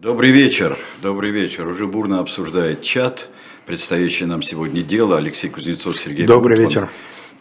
[0.00, 1.68] Добрый вечер, добрый вечер.
[1.68, 3.28] Уже бурно обсуждает чат,
[3.66, 5.18] предстоящее нам сегодня дело.
[5.18, 6.84] Алексей Кузнецов, Сергей Добрый Бунтман.
[6.84, 6.90] вечер.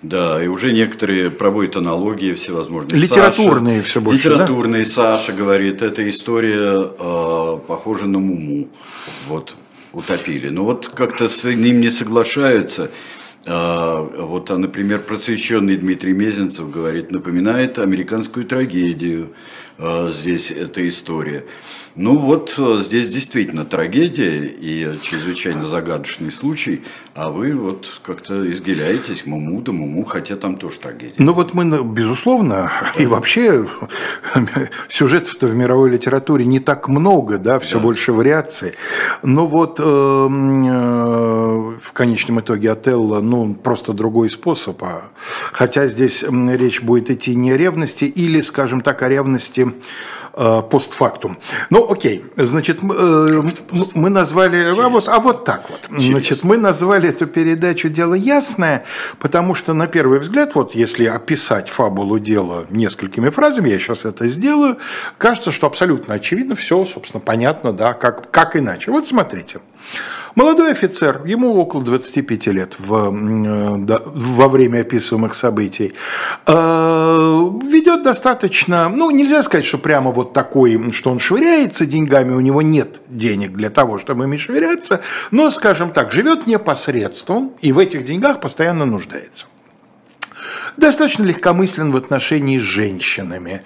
[0.01, 2.99] Да, и уже некоторые проводят аналогии всевозможные.
[2.99, 4.83] Литературные Саша, все больше, Литературные.
[4.83, 8.67] Саша говорит, эта история э, похожа на Муму.
[9.29, 9.55] Вот,
[9.93, 10.49] утопили.
[10.49, 12.91] Но вот как-то с ним не соглашаются.
[13.45, 19.29] Э, вот, а, например, просвещенный Дмитрий Мезенцев говорит, напоминает американскую трагедию
[20.09, 21.45] здесь эта история.
[21.95, 26.83] Ну вот э, здесь действительно трагедия и чрезвычайно загадочный случай,
[27.15, 31.15] а вы вот как-то изгиляетесь, муму да муму, хотя там тоже трагедия.
[31.17, 33.67] Ну вот мы, безусловно, и вообще
[34.89, 37.83] сюжетов-то в мировой литературе не так много, да, все Да.
[37.83, 38.73] больше вариаций.
[39.23, 44.81] Но вот э, э, в конечном итоге Отелло, ну, просто другой способ.
[44.83, 45.09] а-
[45.51, 49.68] Хотя здесь речь будет идти не о ревности или, скажем так, о ревности
[50.33, 51.37] э, постфактум.
[51.69, 53.41] Ну, окей, значит, э,
[53.93, 55.79] мы назвали, а вот, а вот так вот.
[56.01, 58.85] Значит, мы назвали эту передачу «Дело ясное»,
[59.19, 64.27] потому что, на первый взгляд, вот если описать фабулу дела несколькими фразами, я сейчас это
[64.27, 64.77] сделаю,
[65.17, 68.91] кажется, что абсолютно очевидно, все, собственно, понятно, да, как, как иначе.
[68.91, 69.59] Вот смотрите.
[70.35, 75.93] Молодой офицер, ему около 25 лет в, э, во время описываемых событий,
[76.45, 82.39] э, ведет достаточно, ну, нельзя сказать, что прямо вот такой, что он швыряется деньгами, у
[82.39, 85.01] него нет денег для того, чтобы ими швыряться,
[85.31, 89.45] но, скажем так, живет непосредством и в этих деньгах постоянно нуждается
[90.77, 93.63] достаточно легкомыслен в отношении с женщинами.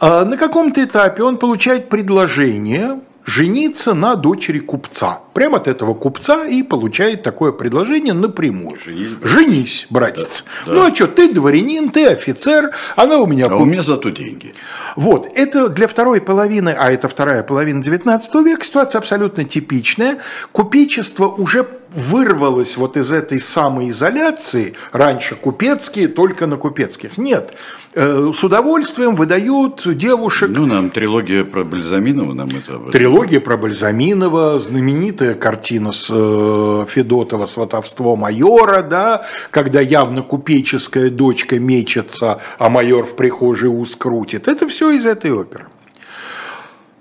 [0.00, 5.18] А На каком-то этапе он получает предложение жениться на дочери купца.
[5.34, 8.78] Прямо от этого купца и получает такое предложение напрямую.
[8.78, 9.30] Женись, братец.
[9.30, 10.44] Женись, братец.
[10.64, 10.86] Да, Ну да.
[10.86, 14.54] а что, ты дворянин, ты офицер, она у меня А у меня зато деньги.
[14.94, 20.18] вот, это для второй половины, а это вторая половина XIX века, ситуация абсолютно типичная.
[20.52, 27.18] Купечество уже вырвалось вот из этой самоизоляции, раньше купецкие, только на купецких.
[27.18, 27.54] Нет,
[27.98, 32.78] Э, с удовольствием выдают девушек Ну, нам трилогия про Бальзаминова, нам это...
[32.92, 41.58] Трилогия про Бальзаминова, знаменитая картина с э, Федотова «Сватовство майора», да, когда явно купеческая дочка
[41.58, 44.46] мечется, а майор в прихожей ус крутит.
[44.46, 45.64] Это все из этой оперы.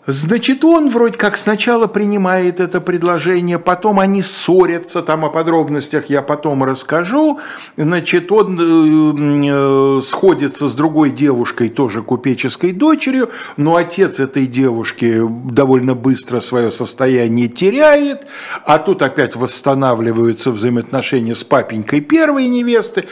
[0.08, 6.22] Значит, он вроде как сначала принимает это предложение, потом они ссорятся, там о подробностях я
[6.22, 7.40] потом расскажу.
[7.76, 15.22] Значит, он э, э, сходится с другой девушкой, тоже купеческой дочерью, но отец этой девушки
[15.46, 18.28] довольно быстро свое состояние теряет,
[18.64, 23.06] а тут опять восстанавливаются взаимоотношения с папенькой первой невесты.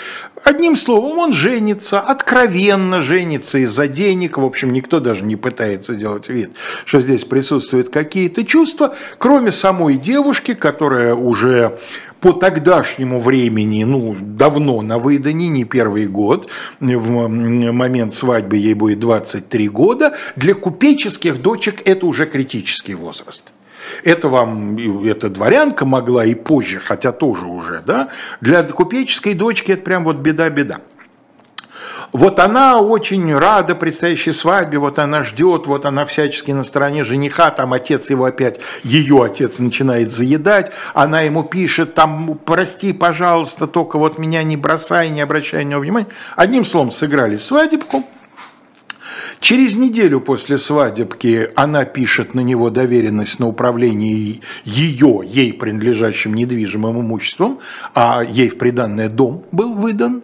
[0.43, 4.37] Одним словом, он женится, откровенно женится из-за денег.
[4.37, 6.51] В общем, никто даже не пытается делать вид,
[6.85, 11.79] что здесь присутствуют какие-то чувства, кроме самой девушки, которая уже
[12.19, 16.47] по тогдашнему времени, ну, давно на выдане, не первый год,
[16.79, 23.53] в момент свадьбы ей будет 23 года, для купеческих дочек это уже критический возраст.
[24.03, 28.09] Это вам, эта дворянка могла и позже, хотя тоже уже, да.
[28.41, 30.79] Для купеческой дочки это прям вот беда-беда.
[32.11, 37.49] Вот она очень рада предстоящей свадьбе, вот она ждет, вот она всячески на стороне жениха,
[37.49, 43.97] там отец его опять, ее отец начинает заедать, она ему пишет, там, прости, пожалуйста, только
[43.97, 46.07] вот меня не бросай, не обращай на него внимания.
[46.35, 48.03] Одним словом, сыграли свадебку,
[49.43, 57.01] Через неделю после свадебки она пишет на него доверенность на управление ее, ей принадлежащим недвижимым
[57.01, 57.59] имуществом,
[57.93, 60.23] а ей в приданное дом был выдан.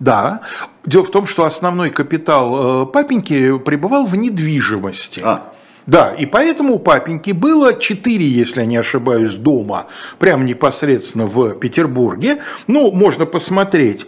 [0.00, 0.40] Да.
[0.84, 5.20] Дело в том, что основной капитал э, папеньки пребывал в недвижимости.
[5.24, 5.52] А.
[5.86, 9.86] Да, и поэтому у папеньки было четыре, если я не ошибаюсь, дома,
[10.18, 12.38] прямо непосредственно в Петербурге.
[12.66, 14.04] Ну, можно посмотреть.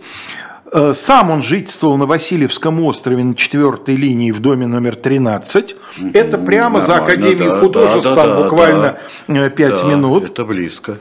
[0.72, 5.76] Э, Сам он жительствовал на Васильевском острове на четвертой линии в доме номер 13.
[6.14, 8.98] Это прямо за Нормально, Академией да, художеств, да, там да, буквально
[9.28, 10.24] э, пять Да, минут.
[10.24, 10.98] Это близко.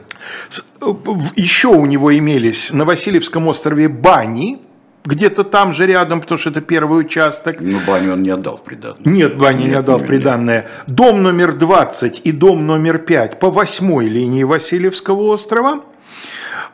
[1.36, 4.58] Еще у него имелись на Васильевском острове бани,
[5.04, 7.60] где-то там же рядом, потому что это первый участок.
[7.60, 9.00] Ну, баню он не отдал в приданное.
[9.04, 10.66] Нет, бани не отдал в нет, приданное.
[10.86, 15.80] Дом номер 20 и дом номер 5 по восьмой линии Васильевского острова.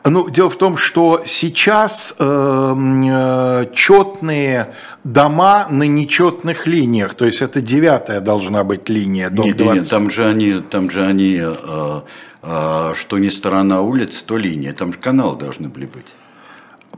[0.09, 4.73] Ну, дело в том, что сейчас э, э, четные
[5.03, 9.81] дома на нечетных линиях, то есть это девятая должна быть линия, дом Нет, нет, 20.
[9.81, 12.01] нет, там же они, там же они, э,
[12.43, 16.07] э, что не сторона улицы, то линия, там же каналы должны были быть.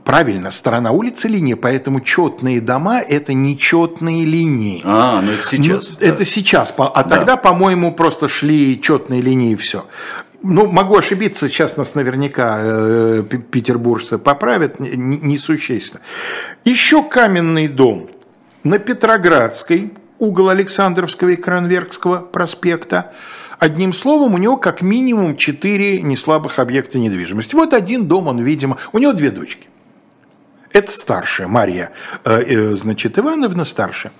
[0.04, 4.80] Правильно, сторона улицы линия, поэтому четные дома– это нечетные линии.
[4.84, 5.90] А, ну это сейчас.
[5.90, 6.06] Ну, да.
[6.06, 7.36] Это сейчас, а тогда, да.
[7.36, 9.84] по-моему, просто шли четные линии и все.
[10.42, 16.00] Ну, могу ошибиться, сейчас нас наверняка э, петербуржцы поправят, несущественно.
[16.64, 18.10] Еще каменный дом
[18.64, 23.12] на Петроградской, угол Александровского и Кранверкского проспекта.
[23.58, 27.54] Одним словом, у него как минимум четыре неслабых объекта недвижимости.
[27.54, 29.68] Вот один дом, он, видимо, у него две дочки.
[30.72, 31.90] Это старшая, Марья,
[32.24, 34.12] э, э, значит, Ивановна старшая.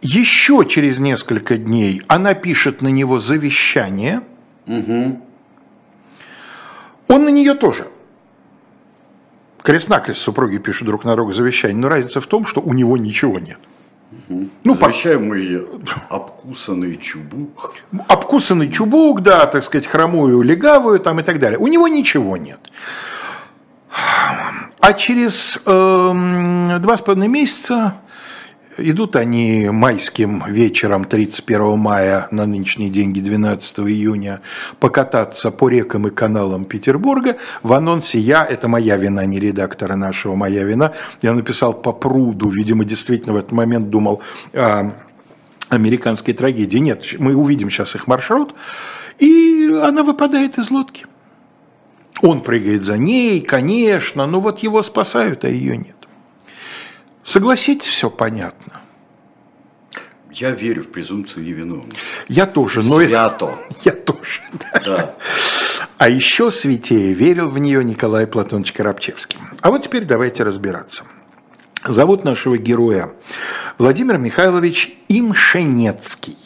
[0.00, 4.22] Еще через несколько дней она пишет на него завещание.
[4.68, 5.20] Угу.
[7.08, 7.88] Он на нее тоже.
[9.62, 13.38] Крест-накрест супруги пишут друг на друга завещание, но разница в том, что у него ничего
[13.38, 13.58] нет.
[14.12, 14.48] Угу.
[14.64, 15.66] Ну, Завещаемый
[16.08, 16.16] по...
[16.16, 17.74] обкусанный чубук.
[18.06, 21.58] Обкусанный чубук, да, так сказать, хромую, легавую там и так далее.
[21.58, 22.60] У него ничего нет.
[24.80, 27.96] А через э, два с половиной месяца
[28.78, 34.40] идут они майским вечером 31 мая на нынешние деньги 12 июня
[34.80, 37.36] покататься по рекам и каналам Петербурга.
[37.62, 40.92] В анонсе я, это моя вина, не редактора нашего, моя вина,
[41.22, 44.22] я написал по пруду, видимо, действительно в этот момент думал
[44.54, 44.92] о
[45.68, 46.78] американской трагедии.
[46.78, 48.54] Нет, мы увидим сейчас их маршрут,
[49.18, 51.06] и она выпадает из лодки.
[52.22, 55.97] Он прыгает за ней, конечно, но вот его спасают, а ее нет.
[57.28, 58.80] Согласитесь, все понятно.
[60.32, 62.00] Я верю в презумпцию невиновности.
[62.26, 62.78] Я тоже.
[62.78, 63.58] Но Свято.
[63.84, 64.40] Я тоже.
[64.72, 64.80] Да.
[64.82, 65.14] да.
[65.98, 69.38] А еще святее верил в нее Николай Платонович Коробчевский.
[69.60, 71.04] А вот теперь давайте разбираться.
[71.84, 73.10] Зовут нашего героя
[73.76, 76.38] Владимир Михайлович Имшенецкий.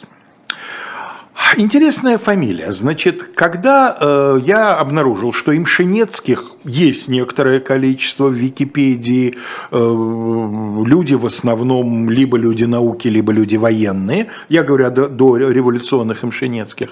[1.57, 2.71] Интересная фамилия.
[2.71, 9.35] Значит, когда э, я обнаружил, что имшенецких есть некоторое количество в Википедии,
[9.71, 16.23] э, люди в основном либо люди науки, либо люди военные, я говорю до, до революционных
[16.23, 16.89] имшенецких,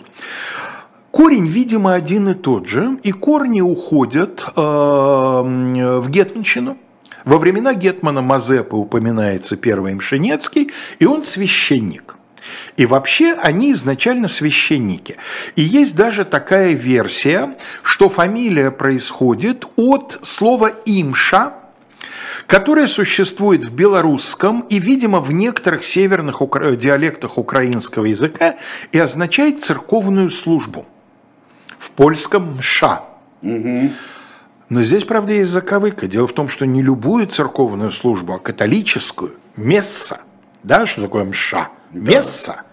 [1.11, 6.77] Корень, видимо, один и тот же, и корни уходят э, в Гетманщину.
[7.25, 12.15] Во времена Гетмана Мазепы упоминается первый Мшенецкий, и он священник–
[12.81, 15.18] и вообще они изначально священники.
[15.56, 21.54] И есть даже такая версия, что фамилия происходит от слова «имша»,
[22.48, 26.72] которое существует в белорусском и, видимо, в некоторых северных укра...
[26.72, 28.56] диалектах украинского языка
[28.92, 30.88] и означает церковную службу.
[31.78, 33.04] В польском «ша».
[33.44, 33.92] Угу.
[34.69, 36.07] Но здесь, правда, есть заковыка.
[36.07, 40.22] Дело в том, что не любую церковную службу, а католическую, месса.
[40.63, 41.69] Да, что такое мша?
[41.92, 42.12] Да.
[42.12, 42.63] Месса.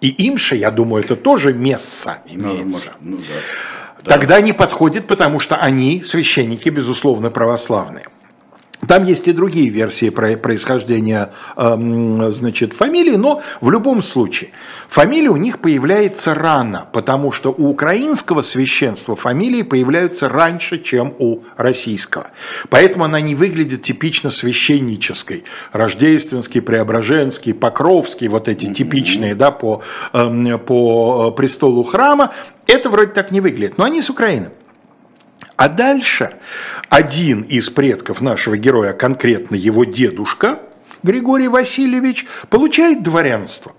[0.00, 2.92] И имша, я думаю, это тоже месса ну, имеется.
[3.00, 4.10] Ну, ну, да.
[4.10, 4.40] Тогда да.
[4.40, 8.06] не подходит, потому что они, священники, безусловно, православные.
[8.86, 14.50] Там есть и другие версии про происхождения э, значит, фамилии, но в любом случае
[14.88, 21.40] фамилия у них появляется рано, потому что у украинского священства фамилии появляются раньше, чем у
[21.56, 22.28] российского.
[22.70, 25.42] Поэтому она не выглядит типично священнической.
[25.72, 29.82] Рождественский, Преображенский, Покровский, вот эти типичные да, по,
[30.12, 32.32] э, по престолу храма,
[32.68, 33.76] это вроде так не выглядит.
[33.76, 34.50] Но они с Украины.
[35.58, 36.34] А дальше
[36.88, 40.60] один из предков нашего героя, конкретно его дедушка,
[41.02, 43.72] Григорий Васильевич, получает дворянство.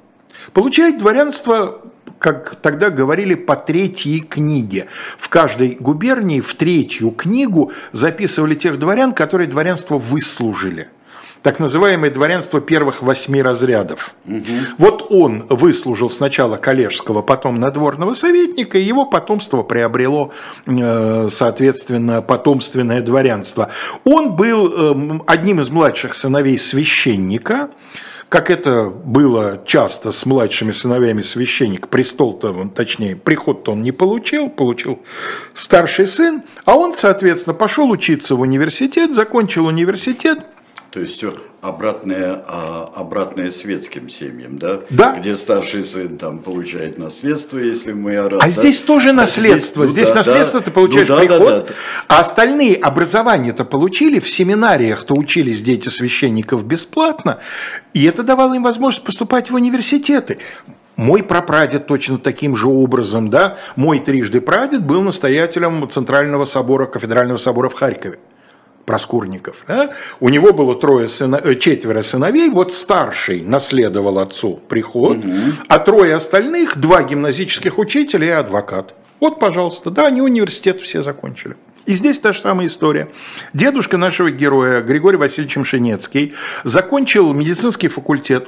[0.52, 1.82] Получает дворянство,
[2.20, 4.88] как тогда говорили, по третьей книге.
[5.18, 10.90] В каждой губернии в третью книгу записывали тех дворян, которые дворянство выслужили–
[11.42, 14.14] так называемое дворянство первых восьми разрядов.
[14.26, 14.44] Угу.
[14.78, 20.32] Вот он выслужил сначала коллежского, потом надворного советника, и его потомство приобрело,
[20.66, 23.70] э, соответственно, потомственное дворянство.
[24.04, 27.70] Он был эм, одним из младших сыновей священника,
[28.28, 35.00] как это было часто с младшими сыновьями священника, престол-то, точнее, приход-то он не получил, получил
[35.56, 40.40] старший сын, а он, соответственно, пошел учиться в университет, закончил университет,
[40.92, 44.80] то есть все обратное, а, обратное светским семьям, да?
[44.90, 45.16] Да.
[45.18, 48.42] Где старший сын там получает наследство, если мы араб.
[48.42, 48.52] А да?
[48.52, 49.84] здесь тоже наследство.
[49.84, 50.66] А здесь, ну, здесь да, наследство да.
[50.66, 51.40] ты получаешь ну, да, приход.
[51.40, 51.74] Да, да, да.
[52.08, 57.40] А остальные образование-то получили, в семинариях-то учились дети священников бесплатно,
[57.94, 60.40] и это давало им возможность поступать в университеты.
[60.96, 67.38] Мой прапрадед точно таким же образом, да, мой трижды прадед был настоятелем Центрального собора, кафедрального
[67.38, 68.20] собора в Харькове.
[68.90, 69.66] Проскурников.
[69.68, 69.92] Да?
[70.20, 75.54] У него было трое сына, э, четверо сыновей, вот старший наследовал отцу приход, угу.
[75.68, 78.96] а трое остальных, два гимназических учителя и адвокат.
[79.20, 81.56] Вот, пожалуйста, да, они университет все закончили.
[81.86, 83.10] И здесь та же самая история.
[83.54, 88.48] Дедушка нашего героя, Григорий Васильевич Мшенецкий, закончил медицинский факультет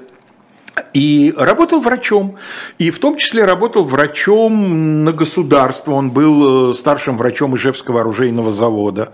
[0.95, 2.37] и работал врачом.
[2.79, 5.91] И в том числе работал врачом на государство.
[5.91, 9.13] Он был э, старшим врачом Ижевского оружейного завода.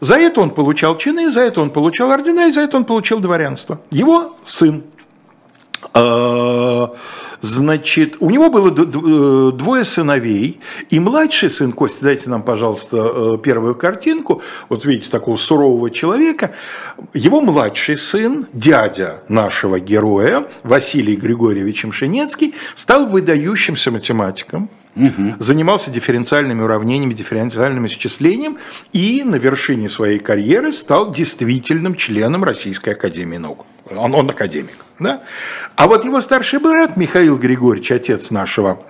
[0.00, 3.20] За это он получал чины, за это он получал ордена, и за это он получил
[3.20, 3.80] дворянство.
[3.90, 4.82] Его сын
[7.42, 13.38] Значит, у него было э, двое сыновей, и младший сын, Костя, дайте нам, пожалуйста, э,
[13.42, 16.54] первую картинку, вот видите, такого сурового человека,
[17.14, 25.34] его младший сын, дядя нашего героя, Василий Григорьевич Мшенецкий, стал выдающимся математиком, Угу.
[25.40, 28.56] Занимался дифференциальными уравнениями, дифференциальным исчислением
[28.94, 33.66] и на вершине своей карьеры стал действительным членом Российской Академии Наук.
[33.90, 34.84] Он, он академик.
[34.98, 35.22] Да?
[35.76, 38.82] А вот его старший брат Михаил Григорьевич, отец нашего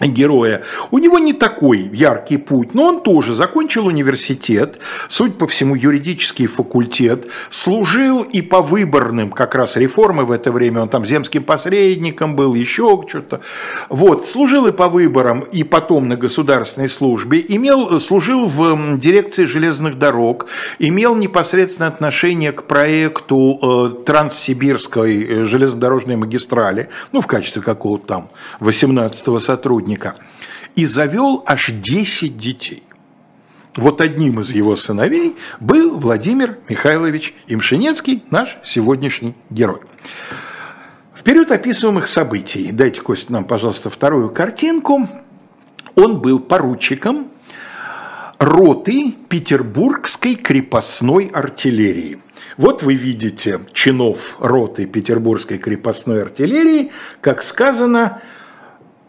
[0.00, 0.62] героя.
[0.90, 6.46] У него не такой яркий путь, но он тоже закончил университет, суть по всему юридический
[6.46, 12.34] факультет, служил и по выборным как раз реформы в это время, он там земским посредником
[12.34, 13.40] был, еще что-то.
[13.88, 19.98] Вот, служил и по выборам, и потом на государственной службе, имел, служил в дирекции железных
[19.98, 20.46] дорог,
[20.80, 28.28] имел непосредственное отношение к проекту э, Транссибирской э, железнодорожной магистрали, ну, в качестве какого-то там
[28.60, 30.16] 18-го сотрудника сотрудника,
[30.74, 32.82] и завел аж 10 детей.
[33.76, 39.80] Вот одним из его сыновей был Владимир Михайлович Имшинецкий, наш сегодняшний герой.
[41.12, 45.08] В период описываемых событий, дайте, Костя, нам, пожалуйста, вторую картинку,
[45.96, 47.30] он был поручиком
[48.38, 52.18] роты Петербургской крепостной артиллерии.
[52.56, 58.20] Вот вы видите чинов роты Петербургской крепостной артиллерии, как сказано,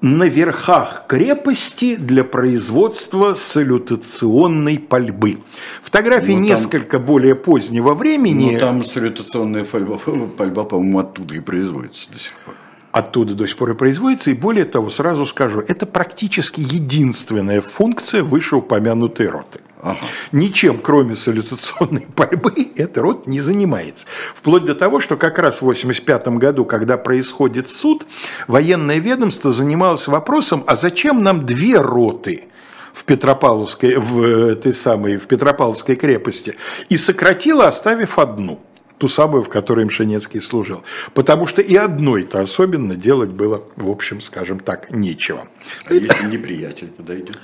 [0.06, 5.40] на верхах крепости для производства салютационной пальбы.
[5.82, 8.52] Фотографии ну, там, несколько более позднего времени.
[8.54, 10.00] Ну, там салютационная пальба,
[10.38, 12.54] пальба, по-моему, оттуда и производится до сих пор
[12.92, 14.32] оттуда до сих пор и производится.
[14.32, 19.60] И более того, сразу скажу, это практически единственная функция вышеупомянутой роты.
[19.86, 20.00] Ага.
[20.32, 24.08] Ничем, кроме салютационной борьбы, эта рот не занимается.
[24.34, 28.08] Вплоть до того, что как раз в 1985 году, когда происходит суд,
[28.48, 32.46] военное ведомство занималось вопросом, а зачем нам две роты?
[32.94, 36.56] в Петропавловской, в этой самой, в Петропавловской крепости,
[36.88, 38.62] и сократило, оставив одну
[38.98, 40.82] ту самую, в которой Мшенецкий служил.
[41.14, 45.50] Потому что и одной-то особенно делать было, в общем, скажем так, нечего.
[45.88, 47.38] А если неприятель подойдет?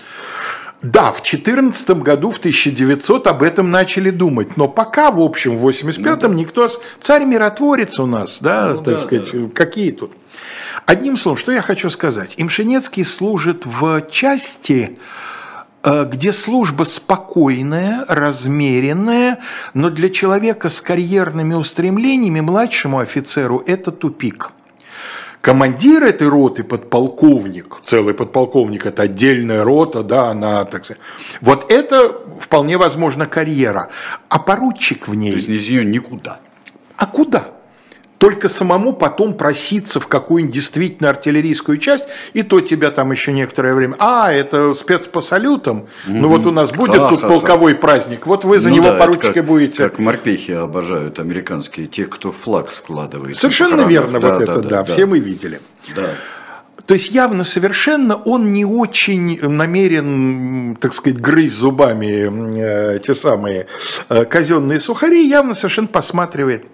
[0.81, 5.67] Да, в 14 году, в 1900 об этом начали думать, но пока, в общем, в
[5.67, 6.27] 85-м ну, да.
[6.29, 6.69] никто...
[6.99, 9.49] Царь-миротворец у нас, да, ну, так да, сказать, да.
[9.53, 10.13] какие тут?
[10.87, 12.33] Одним словом, что я хочу сказать.
[12.37, 14.97] Имшенецкий служит в части,
[15.83, 19.37] э, где служба спокойная, размеренная,
[19.75, 24.51] но для человека с карьерными устремлениями, младшему офицеру, это тупик–
[25.41, 31.01] командир этой роты, подполковник, целый подполковник, это отдельная рота, да, она, так сказать,
[31.41, 33.89] вот это вполне возможно карьера,
[34.29, 35.31] а поручик в ней...
[35.31, 36.39] То есть из нее никуда.
[36.95, 37.49] А куда?
[38.21, 43.73] Только самому потом проситься в какую-нибудь действительно артиллерийскую часть, и то тебя там еще некоторое
[43.73, 48.45] время, а, это спец по салютам, ну вот у нас будет тут полковой праздник, вот
[48.45, 49.89] вы за ну него да, поручика как, будете.
[49.89, 53.37] Как морпехи обожают американские, тех, кто флаг складывает.
[53.37, 55.59] Совершенно верно, да, вот да, это, да, да, да, все мы видели.
[55.95, 56.05] Да.
[56.85, 63.65] То есть явно совершенно он не очень намерен, так сказать, грызть зубами э, те самые
[64.09, 66.65] э, казенные сухари, явно совершенно посматривает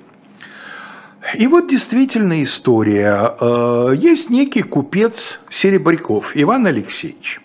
[1.34, 3.36] и вот действительно история.
[3.40, 7.42] Э, есть некий купец Серебряков Иван Алексеевич.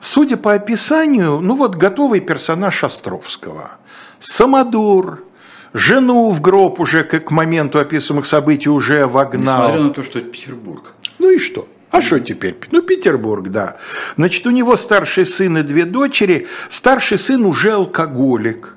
[0.00, 3.72] Судя по описанию, ну вот готовый персонаж Островского.
[4.18, 5.24] Самодур,
[5.72, 9.58] жену в гроб уже к моменту описываемых событий уже вогнал.
[9.58, 10.94] Несмотря на то, что это Петербург.
[11.18, 11.68] Ну и что?
[11.90, 12.56] А что теперь?
[12.70, 13.76] Ну, Петербург, да.
[14.16, 16.46] Значит, у него старший сын и две дочери.
[16.68, 18.76] Старший сын уже алкоголик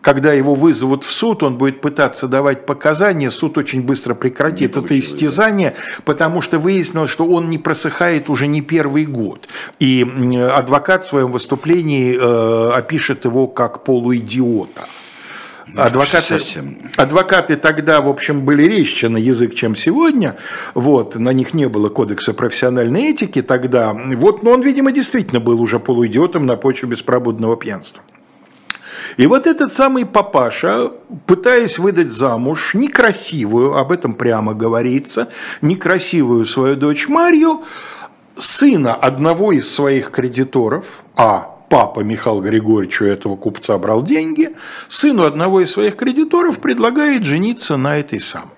[0.00, 4.98] когда его вызовут в суд, он будет пытаться давать показания, суд очень быстро прекратит это
[4.98, 9.48] истязание, потому что выяснилось, что он не просыхает уже не первый год.
[9.78, 10.06] И
[10.54, 14.86] адвокат в своем выступлении э, опишет его как полуидиота.
[15.72, 16.40] Ну, адвокаты,
[16.96, 20.36] адвокаты тогда, в общем, были резче на язык, чем сегодня.
[20.74, 23.92] Вот, на них не было кодекса профессиональной этики тогда.
[23.92, 28.02] Вот, но он, видимо, действительно был уже полуидиотом на почве беспробудного пьянства.
[29.16, 30.92] И вот этот самый папаша,
[31.26, 35.28] пытаясь выдать замуж некрасивую, об этом прямо говорится,
[35.62, 37.62] некрасивую свою дочь Марью,
[38.36, 44.56] сына одного из своих кредиторов, а папа Михаил Григорьевич у этого купца брал деньги,
[44.88, 48.50] сыну одного из своих кредиторов предлагает жениться на этой самой.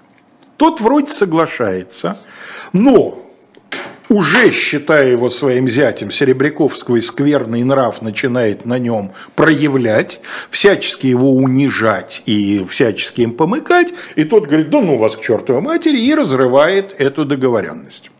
[0.56, 2.18] Тот вроде соглашается,
[2.72, 3.21] но
[4.12, 12.22] уже считая его своим зятем, Серебряковского скверный нрав начинает на нем проявлять, всячески его унижать
[12.26, 16.94] и всячески им помыкать, и тот говорит, да ну вас к чертовой матери, и разрывает
[16.98, 18.10] эту договоренность.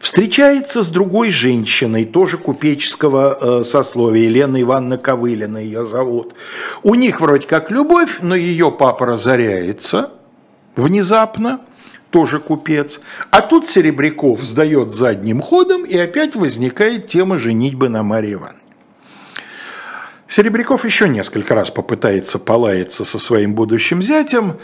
[0.00, 6.34] Встречается с другой женщиной, тоже купеческого э, сословия, Елена Ивановна Ковылина ее зовут.
[6.82, 10.10] У них вроде как любовь, но ее папа разоряется
[10.74, 11.60] внезапно,
[12.12, 13.00] тоже купец.
[13.30, 18.58] А тут Серебряков сдает задним ходом, и опять возникает тема женитьбы на Марии Ивановне.
[20.28, 24.54] Серебряков еще несколько раз попытается полаяться со своим будущим зятем,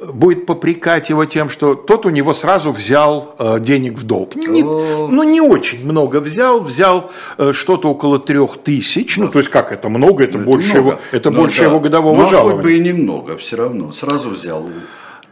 [0.00, 4.36] будет попрекать его тем, что тот у него сразу взял э, денег в долг.
[4.36, 9.16] Не, ну, не очень много взял, взял э, что-то около трех тысяч.
[9.16, 10.88] Ну, то есть, как это много, это, это больше, много.
[10.90, 11.64] Его, это ну, больше да.
[11.68, 12.56] его годового ну, жалования.
[12.56, 14.68] хоть бы и немного, все равно, сразу взял.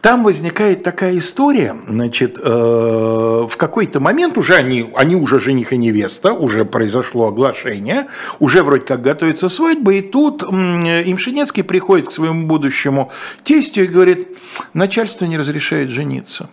[0.02, 5.76] Там возникает такая история, значит, э, в какой-то момент уже они, они уже жених и
[5.76, 8.08] невеста, уже произошло оглашение,
[8.40, 13.12] уже вроде как готовится свадьба, и тут э, Имшинецкий приходит к своему будущему
[13.44, 14.26] тестю и говорит,
[14.74, 16.50] начальство не разрешает жениться.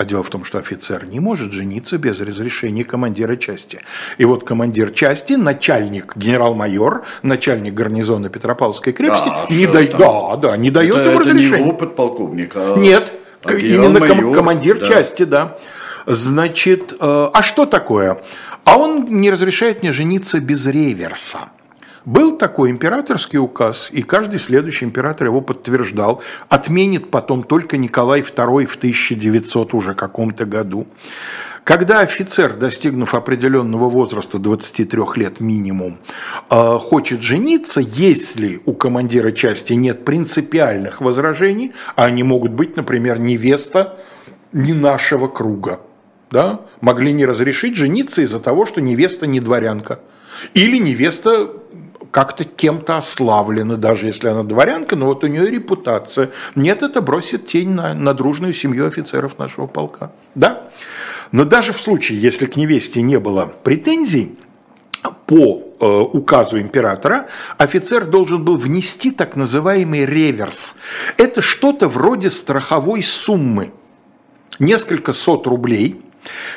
[0.00, 3.82] А дело в том, что офицер не может жениться без разрешения командира части.
[4.16, 10.56] И вот командир части, начальник, генерал-майор, начальник гарнизона Петропавловской крепости, да, не, да, да, да,
[10.56, 11.54] не дает это, ему это разрешения.
[11.56, 12.60] Это не опыт полковника.
[12.72, 13.12] А, Нет,
[13.44, 14.86] а именно ком- командир да.
[14.86, 15.58] части, да.
[16.06, 18.22] Значит, э, а что такое?
[18.64, 21.50] А он не разрешает мне жениться без реверса.
[22.04, 26.22] Был такой императорский указ, и каждый следующий император его подтверждал.
[26.48, 30.86] Отменит потом только Николай II в 1900 уже каком-то году.
[31.62, 35.98] Когда офицер, достигнув определенного возраста 23 лет минимум,
[36.50, 43.18] э, хочет жениться, если у командира части нет принципиальных возражений, а они могут быть, например,
[43.18, 43.98] невеста
[44.52, 45.80] не нашего круга,
[46.30, 50.00] да, могли не разрешить жениться из-за того, что невеста не дворянка.
[50.54, 51.59] Или невеста
[52.10, 56.30] как-то кем-то ославлена, даже если она дворянка, но вот у нее репутация.
[56.54, 60.12] Нет, это бросит тень на, на дружную семью офицеров нашего полка.
[60.34, 60.70] Да?
[61.32, 64.38] Но даже в случае, если к невесте не было претензий,
[65.26, 70.74] по э, указу императора офицер должен был внести так называемый реверс.
[71.16, 73.72] Это что-то вроде страховой суммы.
[74.58, 76.02] Несколько сот рублей–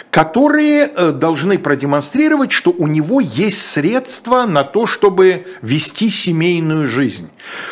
[0.09, 7.29] которые э, должны продемонстрировать, что у него есть средства на то, чтобы вести семейную жизнь.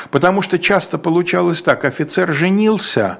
[0.10, 3.20] Потому что часто получалось так, офицер женился,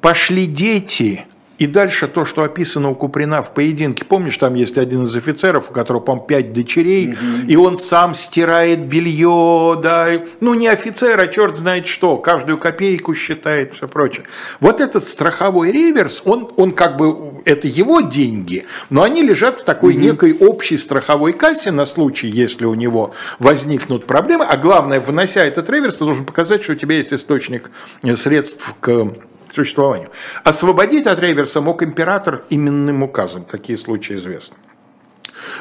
[0.00, 1.26] пошли дети,
[1.58, 4.04] и дальше то, что описано у Куприна в поединке.
[4.04, 7.46] Помнишь, там есть один из офицеров, у которого, по пять дочерей, mm-hmm.
[7.46, 10.08] и он сам стирает белье, да,
[10.40, 14.26] ну не офицер, а черт знает что, каждую копейку считает, все прочее.
[14.60, 19.64] Вот этот страховой реверс, он, он как бы, это его деньги, но они лежат в
[19.64, 19.98] такой mm-hmm.
[19.98, 25.70] некой общей страховой кассе на случай, если у него возникнут проблемы, а главное, внося этот
[25.70, 27.70] реверс, ты должен показать, что у тебя есть источник
[28.16, 29.12] средств к
[29.54, 30.10] существованию.
[30.42, 34.56] Освободить от реверса мог император именным указом, такие случаи известны.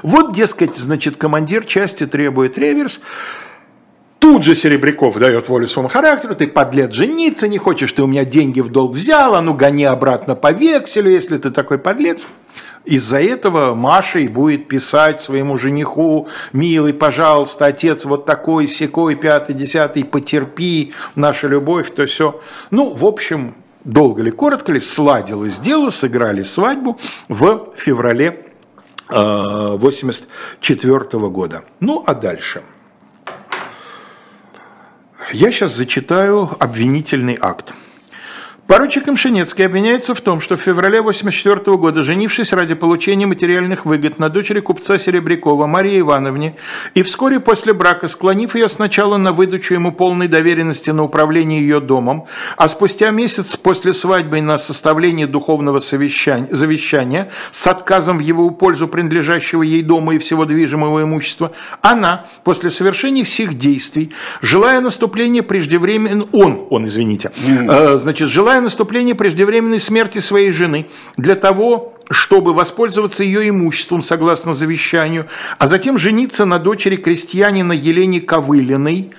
[0.02, 3.02] Вот, дескать, значит, командир части требует реверс,
[4.24, 8.24] Тут же Серебряков дает волю своему характеру, ты подлец жениться не хочешь, ты у меня
[8.24, 12.26] деньги в долг взял, а ну гони обратно по векселю, если ты такой подлец.
[12.86, 19.56] Из-за этого Маша и будет писать своему жениху, милый, пожалуйста, отец вот такой, секой, пятый,
[19.56, 22.40] десятый, потерпи, наша любовь, то все.
[22.72, 28.46] Ну, в общем, долго ли, коротко ли, сладилось дело, сыграли свадьбу в феврале
[29.08, 31.64] 1984 э, года.
[31.80, 32.64] Ну, а дальше.
[35.32, 37.74] Я сейчас зачитаю обвинительный акт.
[38.74, 44.18] Поручик Имшинецкий обвиняется в том, что в феврале 1984 года, женившись ради получения материальных выгод
[44.18, 46.56] на дочери купца Серебрякова Марии Ивановне,
[46.96, 51.82] и вскоре после брака, склонив ее сначала на выдачу ему полной доверенности на управление ее
[51.82, 52.26] домом,
[52.58, 59.62] а спустя месяц после свадьбы на составление духовного завещания с отказом в его пользу принадлежащего
[59.62, 66.66] ей дома и всего движимого имущества, она, после совершения всех действий, желая наступления преждевременного, он,
[66.72, 68.00] он, извините, mm.
[68.00, 74.54] значит, желая желая наступления преждевременной смерти своей жены для того, чтобы воспользоваться ее имуществом согласно
[74.54, 75.28] завещанию,
[75.60, 79.12] а затем жениться на дочери крестьянина Елене Ковылиной,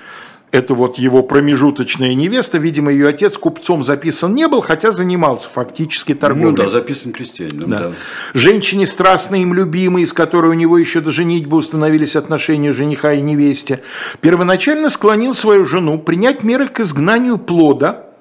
[0.50, 6.14] это вот его промежуточная невеста, видимо, ее отец купцом записан не был, хотя занимался фактически
[6.14, 6.50] торговлей.
[6.50, 7.78] Ну да, записан крестьянином, да.
[7.78, 7.92] да.
[8.34, 13.20] Женщине страстной им любимой, с которой у него еще до женитьбы установились отношения жениха и
[13.20, 13.80] невесте,
[14.20, 18.13] первоначально склонил свою жену принять меры к изгнанию плода,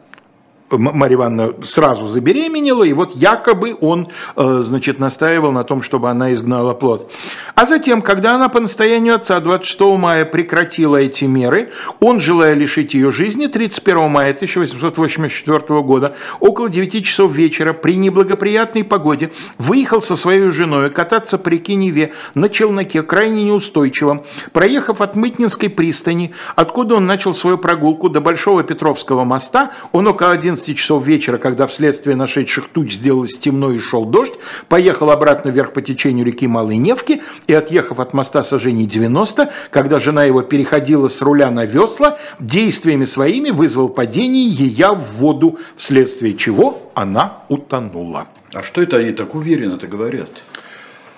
[0.78, 6.34] Марья Ивановна сразу забеременела, и вот якобы он, э, значит, настаивал на том, чтобы она
[6.34, 7.12] изгнала плод.
[7.56, 12.94] А затем, когда она по настоянию отца 26 мая прекратила эти меры, он, желая лишить
[12.94, 20.16] ее жизни, 31 мая 1884 года, около 9 часов вечера, при неблагоприятной погоде, выехал со
[20.16, 26.96] своей женой кататься по реке Неве на челноке, крайне неустойчивом, проехав от Мытнинской пристани, откуда
[26.96, 31.68] он начал свою прогулку до Большого Петровского моста, он около 11 11 часов вечера, когда
[31.68, 34.34] вследствие нашедших туч сделалось темно и шел дождь,
[34.70, 40.00] поехал обратно вверх по течению реки Малой Невки и, отъехав от моста сожжений 90, когда
[40.00, 46.36] жена его переходила с руля на весла, действиями своими вызвал падение ея в воду, вследствие
[46.36, 48.28] чего она утонула.
[48.54, 50.30] А что это они так уверенно-то говорят?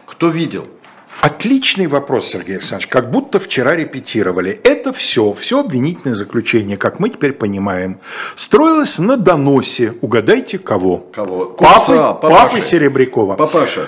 [0.08, 0.66] Кто видел?
[1.22, 2.88] Отличный вопрос, Сергей Александрович.
[2.88, 4.60] Как будто вчера репетировали.
[4.64, 8.00] Это все, все обвинительное заключение, как мы теперь понимаем,
[8.36, 9.94] строилось на доносе.
[10.02, 10.98] Угадайте, кого?
[11.14, 11.46] Кого?
[11.46, 13.36] Купца, папы, папы Серебрякова.
[13.36, 13.88] Папаша.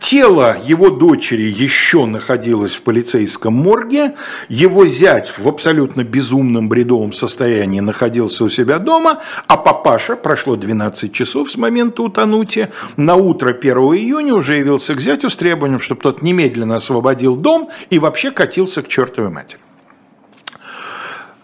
[0.00, 4.14] Тело его дочери еще находилось в полицейском морге.
[4.48, 9.20] Его зять в абсолютно безумном бредовом состоянии находился у себя дома.
[9.46, 15.00] А папаша, прошло 12 часов с момента утонутия, на утро 1 июня уже явился к
[15.00, 19.60] зятю с требованием, чтобы тот не немедленно освободил дом и вообще катился к чертовой матери.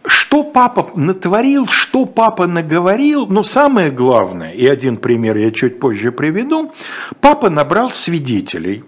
[0.04, 6.10] Что папа натворил, что папа наговорил, но самое главное, и один пример я чуть позже
[6.10, 6.72] приведу,
[7.20, 8.84] папа набрал свидетелей.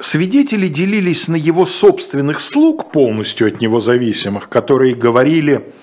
[0.00, 5.74] Свидетели делились на его собственных слуг, полностью от него зависимых, которые говорили,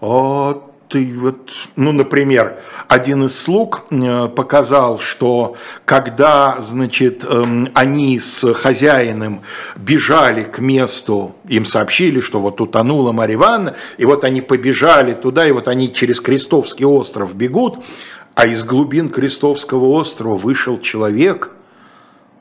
[0.00, 8.18] о, ты вот, ну, например, один из слуг э, показал, что когда, значит, эм, они
[8.18, 9.42] с хозяином
[9.76, 15.46] бежали к месту, им сообщили, что вот утонула Марья Ивановна, и вот они побежали туда,
[15.46, 17.78] и вот они через Крестовский остров бегут,
[18.34, 21.52] а из глубин Крестовского острова вышел человек–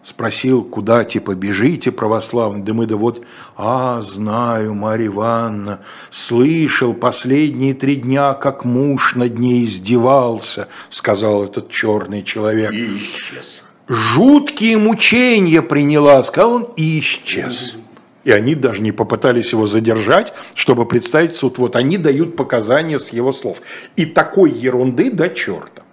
[0.08, 3.26] спросил, куда типа бежите, православный, да мы да вот,
[3.58, 11.70] а, знаю, Марья Ивановна, слышал последние три дня, как муж над ней издевался, сказал этот
[11.70, 12.72] черный человек.
[12.72, 13.66] И исчез.
[13.88, 17.76] Жуткие мучения приняла, сказал он, и исчез.
[18.24, 21.58] И они даже не попытались его задержать, чтобы представить суд.
[21.58, 23.62] Вот они дают показания с его слов.
[23.96, 25.84] И такой ерунды до черта.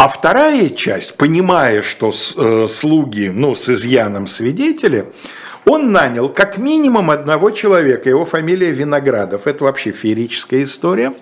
[0.00, 5.12] А вторая часть, понимая, что э, слуги, ну, с изъяном свидетели,
[5.66, 11.12] он нанял как минимум одного человека, его фамилия Виноградов, это вообще феерическая история.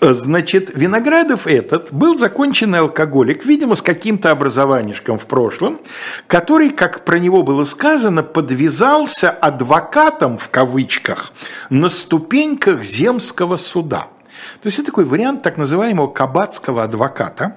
[0.00, 5.80] Значит, Виноградов этот был законченный алкоголик, видимо, с каким-то образованием в прошлом,
[6.28, 11.32] который, как про него было сказано, подвязался адвокатом, в кавычках,
[11.68, 14.06] на ступеньках земского суда–
[14.60, 17.56] то есть это такой вариант так называемого кабацкого адвоката,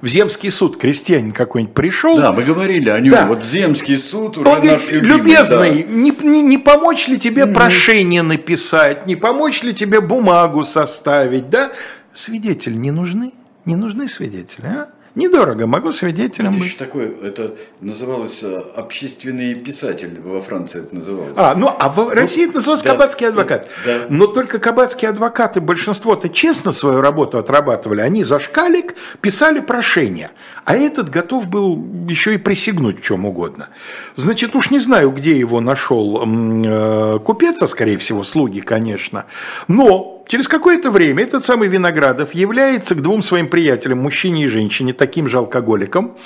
[0.00, 2.16] в земский суд крестьянин какой-нибудь пришел.
[2.16, 3.10] Да, мы говорили о нем.
[3.10, 3.26] Да.
[3.26, 5.16] Вот земский суд уже Он наш говорит, любимый.
[5.18, 5.92] Любезный, да.
[5.92, 7.54] не, не, не помочь ли тебе mm-hmm.
[7.54, 11.72] прошение написать, не помочь ли тебе бумагу составить, да?
[12.12, 13.32] Свидетели не нужны?
[13.64, 14.88] Не нужны свидетели, а?
[15.18, 16.68] Недорого, могу свидетелем это быть.
[16.68, 21.32] Еще такое, это называлось э, общественный писатель, во Франции это называлось.
[21.36, 23.66] А, ну, а в ну, России это называлось да, кабацкий адвокат.
[23.84, 24.06] Да, да.
[24.10, 28.00] Но только кабацкие адвокаты, большинство-то честно свою работу отрабатывали.
[28.00, 30.30] Они за шкалик писали прошение.
[30.64, 33.70] А этот готов был еще и присягнуть в чем угодно.
[34.14, 39.24] Значит, уж не знаю, где его нашел э, купец, а скорее всего слуги, конечно.
[39.66, 44.92] Но Через какое-то время этот самый Виноградов является к двум своим приятелям, мужчине и женщине,
[44.92, 46.18] таким же алкоголиком.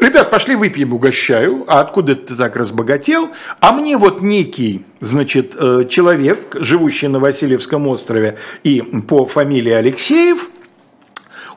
[0.00, 1.64] Ребят, пошли выпьем, угощаю.
[1.66, 3.30] А откуда ты так разбогател?
[3.58, 10.48] А мне вот некий, значит, э, человек, живущий на Васильевском острове и по фамилии Алексеев,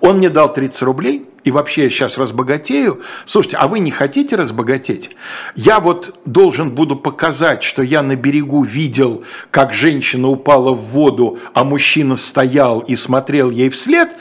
[0.02, 3.02] он мне дал 30 рублей– и вообще я сейчас разбогатею.
[3.26, 5.12] Слушайте, а вы не хотите разбогатеть?
[5.56, 11.38] Я вот должен буду показать, что я на берегу видел, как женщина упала в воду,
[11.54, 14.16] а мужчина стоял и смотрел ей вслед,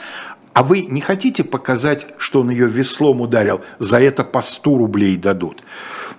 [0.53, 3.61] а вы не хотите показать, что он ее веслом ударил?
[3.79, 5.63] За это по 100 рублей дадут.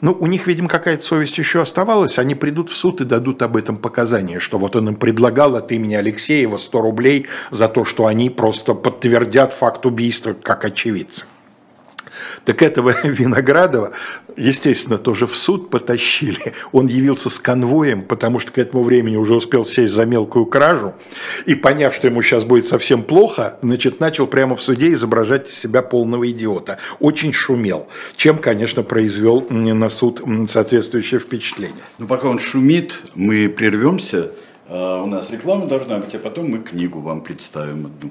[0.01, 2.19] Ну, у них, видимо, какая-то совесть еще оставалась.
[2.19, 5.73] Они придут в суд и дадут об этом показания, что вот он им предлагал от
[5.73, 11.25] имени Алексеева 100 рублей за то, что они просто подтвердят факт убийства как очевидцы.
[12.45, 13.93] Так этого Виноградова,
[14.37, 16.55] естественно, тоже в суд потащили.
[16.73, 20.95] Он явился с конвоем, потому что к этому времени уже успел сесть за мелкую кражу.
[21.47, 25.59] И поняв, что ему сейчас будет совсем плохо, значит, начал прямо в суде изображать из
[25.59, 26.79] себя полного идиота.
[27.01, 31.83] Очень шумел, чем, конечно, произвел на суд соответствующее впечатление.
[31.99, 34.31] Ну, пока он шумит, мы прервемся.
[34.69, 38.11] А, у нас реклама должна быть, а потом мы книгу вам представим одну.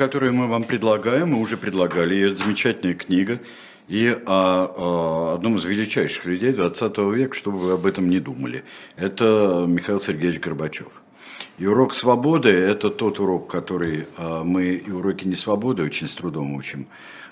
[0.00, 3.38] Которую мы вам предлагаем, мы уже предлагали, и это замечательная книга,
[3.86, 8.64] и о, о одном из величайших людей 20 века, чтобы вы об этом не думали.
[8.96, 10.86] Это Михаил Сергеевич Горбачев.
[11.58, 16.14] И урок свободы– это тот урок, который а, мы и уроки не свободы очень с
[16.14, 16.86] трудом учим.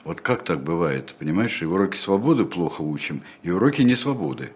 [0.05, 1.63] Вот как так бывает, понимаешь?
[1.63, 4.53] И уроки свободы плохо учим, и уроки не свободы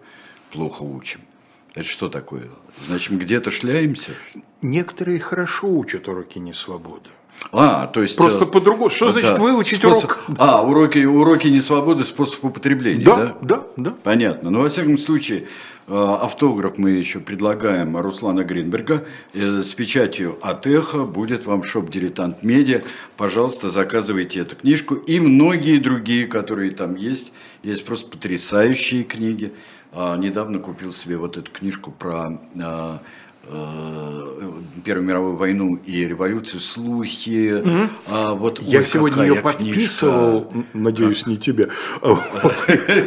[0.51, 1.21] плохо учим.
[1.73, 2.47] Это что такое?
[2.79, 4.11] Значит, мы где-то шляемся?
[4.61, 7.09] Некоторые хорошо учат уроки не свободы.
[7.51, 8.17] А, то есть...
[8.17, 8.89] Просто э, по-другому.
[8.89, 9.21] Что да.
[9.21, 10.11] значит выучить способ...
[10.11, 10.23] урок?
[10.37, 13.15] А, уроки, уроки не свободы, способ употребления, да?
[13.15, 13.93] Да, да, да.
[14.03, 14.49] Понятно.
[14.49, 15.47] Но, во всяком случае,
[15.87, 21.03] э, автограф мы еще предлагаем Руслана Гринберга э, с печатью от Эхо.
[21.03, 22.81] Будет вам шоп «Дилетант Медиа».
[23.17, 24.95] Пожалуйста, заказывайте эту книжку.
[24.95, 27.33] И многие другие, которые там есть.
[27.61, 29.53] Есть просто потрясающие книги.
[29.91, 32.99] А, недавно купил себе вот эту книжку про а,
[34.83, 37.53] Первую мировую войну и революцию, слухи.
[37.61, 37.89] Угу.
[38.07, 40.69] А, вот, Я ой, сегодня ее подписывал, книжка.
[40.73, 41.27] надеюсь, как?
[41.27, 41.69] не тебе.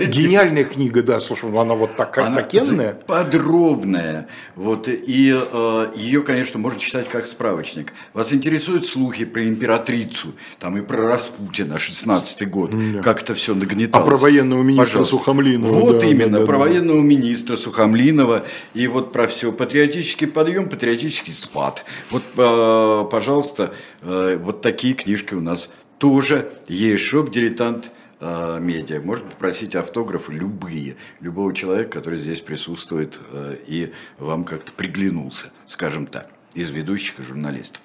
[0.09, 2.93] Гениальная книга, да, слушай, она вот такая такенная.
[3.07, 4.29] Подробная.
[4.55, 7.93] Вот, и э, ее, конечно, можно читать как справочник.
[8.15, 12.73] Вас интересуют слухи про императрицу, там и про Распутина, 16-й год,
[13.03, 14.07] как это все нагнеталось.
[14.07, 15.05] А про военного министра.
[15.05, 15.81] Сухомлинова.
[15.81, 18.45] Вот именно, про военного министра Сухомлинова
[18.75, 21.85] и вот про все патриотические патриотический подъем, патриотический спад.
[22.11, 27.05] Вот, э, пожалуйста, э, вот такие книжки у нас тоже есть.
[27.05, 29.01] Shop «Дилетант э, медиа».
[29.01, 33.21] Можно попросить автографы любые, любого человека, который здесь присутствует
[33.67, 37.81] и вам как-то приглянулся, скажем так, из ведущих и журналистов.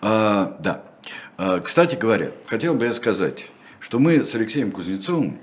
[0.00, 0.84] Да.
[1.62, 3.46] Кстати говоря, хотел бы я сказать,
[3.80, 5.38] что мы с Алексеем Кузнецовым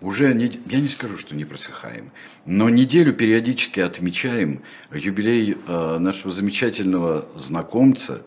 [0.00, 2.12] уже, не, я не скажу, что не просыхаем,
[2.44, 8.22] но неделю периодически отмечаем юбилей э, нашего замечательного знакомца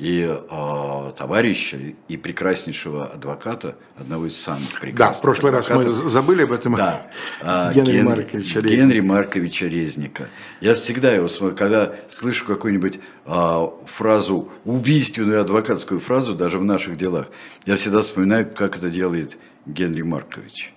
[0.00, 1.78] и э, товарища,
[2.08, 5.86] и прекраснейшего адвоката, одного из самых прекрасных Да, в прошлый адвокатов.
[5.86, 6.74] раз мы забыли об этом.
[6.74, 7.06] Да,
[7.42, 8.68] э, Генри, Генри Марковича Резника.
[8.68, 10.28] Генри Марковича Резника.
[10.62, 16.96] Я всегда его смотрю, когда слышу какую-нибудь э, фразу, убийственную адвокатскую фразу, даже в наших
[16.96, 17.28] делах,
[17.66, 20.72] я всегда вспоминаю, как это делает Генри Маркович.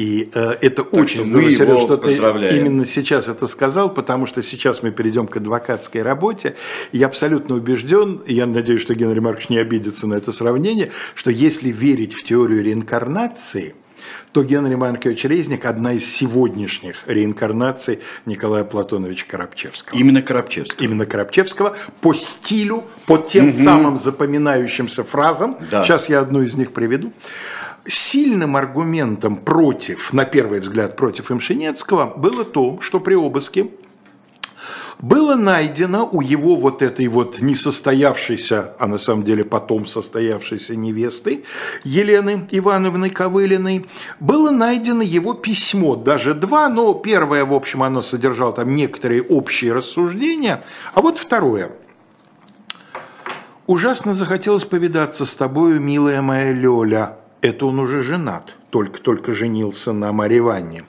[0.00, 2.14] И э, это так очень здорово, что ты
[2.56, 6.54] именно сейчас это сказал, потому что сейчас мы перейдем к адвокатской работе.
[6.90, 11.68] Я абсолютно убежден, я надеюсь, что Генри Маркович не обидится на это сравнение, что если
[11.68, 13.74] верить в теорию реинкарнации,
[14.32, 19.98] то Генри Маркович Резник– одна из сегодняшних реинкарнаций Николая Платоновича Коробчевского.
[19.98, 20.82] Именно Коробчевского.
[20.82, 23.52] Именно Коробчевского по стилю, по тем угу.
[23.52, 25.58] самым запоминающимся фразам.
[25.70, 25.84] Да.
[25.84, 27.12] Сейчас я одну из них приведу
[27.86, 33.70] сильным аргументом против, на первый взгляд, против Имшинецкого было то, что при обыске
[35.02, 41.44] было найдено у его вот этой вот несостоявшейся, а на самом деле потом состоявшейся невесты
[41.84, 43.86] Елены Ивановны Ковылиной,
[44.18, 49.72] было найдено его письмо, даже два, но первое, в общем, оно содержало там некоторые общие
[49.72, 50.62] рассуждения,
[50.92, 51.72] а вот второе.
[53.66, 60.12] Ужасно захотелось повидаться с тобою, милая моя Лёля, это он уже женат, только-только женился на
[60.12, 60.84] Марье Ванне.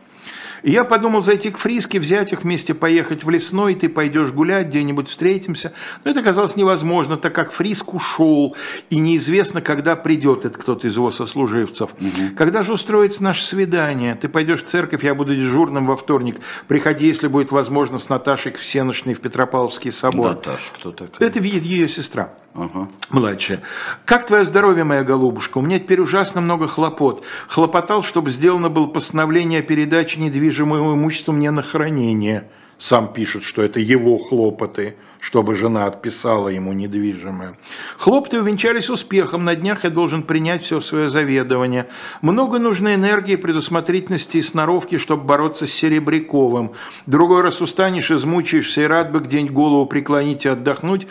[0.64, 4.68] И я подумал зайти к Фриске, взять их вместе, поехать в лесной, ты пойдешь гулять,
[4.68, 5.74] где-нибудь встретимся.
[6.04, 8.56] Но это оказалось невозможно, так как Фриск ушел,
[8.90, 11.92] и неизвестно, когда придет этот кто-то из его сослуживцев.
[12.00, 12.36] Угу.
[12.38, 14.16] Когда же устроится наше свидание?
[14.16, 16.40] Ты пойдешь в церковь, я буду дежурным во вторник.
[16.68, 20.30] Приходи, если будет возможно, с Наташей к всеночной в Петропавловский собор.
[20.30, 21.28] Наташа кто такая?
[21.28, 22.34] Это ее сестра.
[22.54, 22.90] Ага.
[23.12, 23.62] Младшая.
[24.06, 25.58] Как твое здоровье, моя голубушка?
[25.58, 27.24] У меня теперь ужасно много хлопот.
[27.48, 32.50] Хлопотал, чтобы сделано было постановление о передаче недвижимого имущества мне на хранение.
[32.82, 37.54] Сам пишет, что это его хлопоты, чтобы жена отписала ему недвижимое.
[38.00, 39.46] Хлопоты увенчались успехом.
[39.46, 41.86] На днях я должен принять все в свое заведование.
[42.24, 46.72] Много нужно энергии, предусмотрительности и сноровки, чтобы бороться с Серебряковым.
[47.06, 51.06] Другой раз устанешь, измучаешься и рад бы где-нибудь голову преклонить и отдохнуть,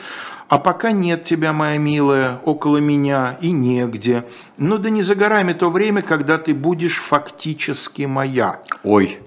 [0.48, 4.24] а пока нет тебя, моя милая, около меня и негде.
[4.59, 8.61] Ну да не за горами то время, когда ты будешь фактически моя.
[8.83, 9.20] Ой,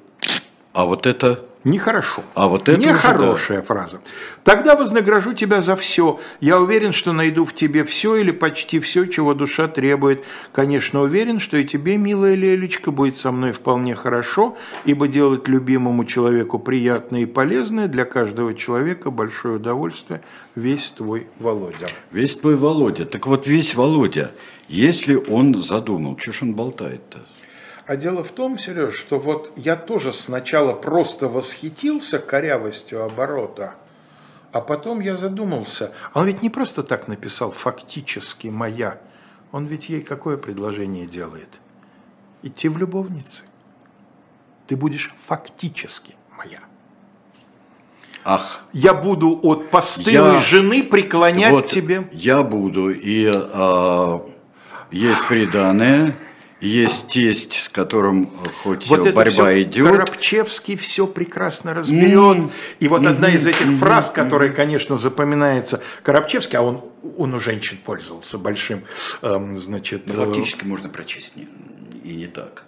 [0.74, 2.24] а вот это Нехорошо.
[2.34, 3.64] А вот это Нехорошая да.
[3.66, 4.02] фраза.
[4.44, 6.20] Тогда вознагражу тебя за все.
[6.42, 10.26] Я уверен, что найду в тебе все или почти все, чего душа требует.
[10.52, 16.04] Конечно, уверен, что и тебе, милая Лелечка, будет со мной вполне хорошо, ибо делать любимому
[16.04, 20.22] человеку приятное и полезное для каждого человека большое удовольствие.
[20.56, 21.88] Весь твой Володя.
[22.12, 23.06] Весь твой Володя.
[23.06, 24.32] Так вот, весь Володя,
[24.68, 27.20] если он задумал, что ж он болтает-то?
[27.86, 33.76] А дело в том, Сереж, что вот я тоже сначала просто восхитился корявостью оборота,
[34.52, 39.00] а потом я задумался, а он ведь не просто так написал «фактически моя»,
[39.54, 41.48] он ведь ей какое предложение делает?
[42.42, 43.44] Идти в любовницы.
[44.66, 46.60] Ты будешь фактически моя.
[48.26, 48.62] Ах.
[48.74, 50.40] Я буду от постылой я...
[50.40, 52.08] жены преклонять вот тебе.
[52.12, 54.20] Я буду, и э,
[54.92, 56.16] есть преданное,
[56.64, 58.30] есть тесть, с которым
[58.64, 59.92] хоть вот борьба все идет.
[59.92, 62.38] Коробчевский все прекрасно разберет.
[62.38, 62.52] Mm.
[62.80, 63.10] И вот mm-hmm.
[63.10, 63.78] одна из этих mm-hmm.
[63.80, 66.84] фраз, которая, конечно, запоминается, Коробчевский, а он,
[67.18, 68.84] он у женщин пользовался большим,
[69.22, 70.04] эм, значит...
[70.06, 71.48] Да, фактически можно прочесть не,
[72.04, 72.64] и не так.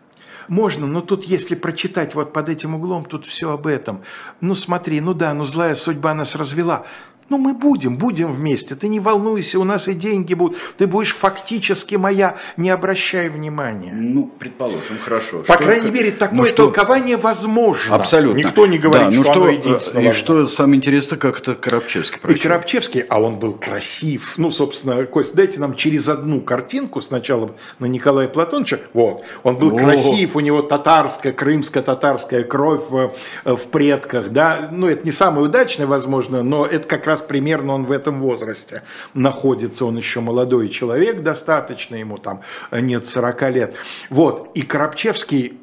[0.47, 4.03] Можно, но тут, если прочитать вот под этим углом, тут все об этом.
[4.41, 6.85] Ну смотри, ну да, ну злая судьба нас развела.
[7.27, 8.75] Ну, мы будем, будем вместе.
[8.75, 10.57] Ты не волнуйся, у нас и деньги будут.
[10.77, 13.93] Ты будешь фактически моя, не обращай внимания.
[13.95, 15.39] Ну, предположим, хорошо.
[15.39, 16.67] По что крайней мере, такое ну, что...
[16.67, 17.95] толкование возможно.
[17.95, 18.37] Абсолютно.
[18.37, 20.09] Никто не говорит, да, ну, что, что оно единственное.
[20.09, 22.37] И что самое интересное, как это Коробчевский прочел.
[22.37, 24.35] И Коробчевский, а он был красив.
[24.37, 28.79] Ну, собственно, Кость, дайте нам через одну картинку сначала на Николая Платоновича.
[28.93, 29.23] Вот.
[29.41, 29.79] Он был О.
[29.79, 34.29] красив, у него татарская, крымско-татарская кровь в, в предках.
[34.29, 34.69] Да?
[34.71, 38.21] Ну, это не самое удачное, возможно, но это как раз раз примерно он в этом
[38.21, 38.83] возрасте.
[39.13, 43.75] Находится, он еще молодой человек достаточно, ему там нет 40 лет.
[44.09, 45.57] Вот, и Коробчевский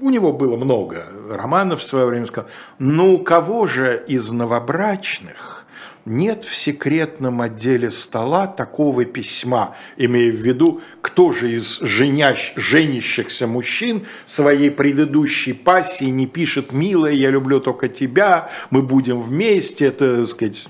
[0.00, 5.62] у него было много романов в свое время сказал, ну кого же из новобрачных
[6.04, 13.46] нет в секретном отделе стола такого письма, имея в виду, кто же из женящ, женящихся
[13.46, 20.18] мужчин своей предыдущей пассии не пишет «Милая, я люблю только тебя, мы будем вместе», это,
[20.18, 20.66] так сказать,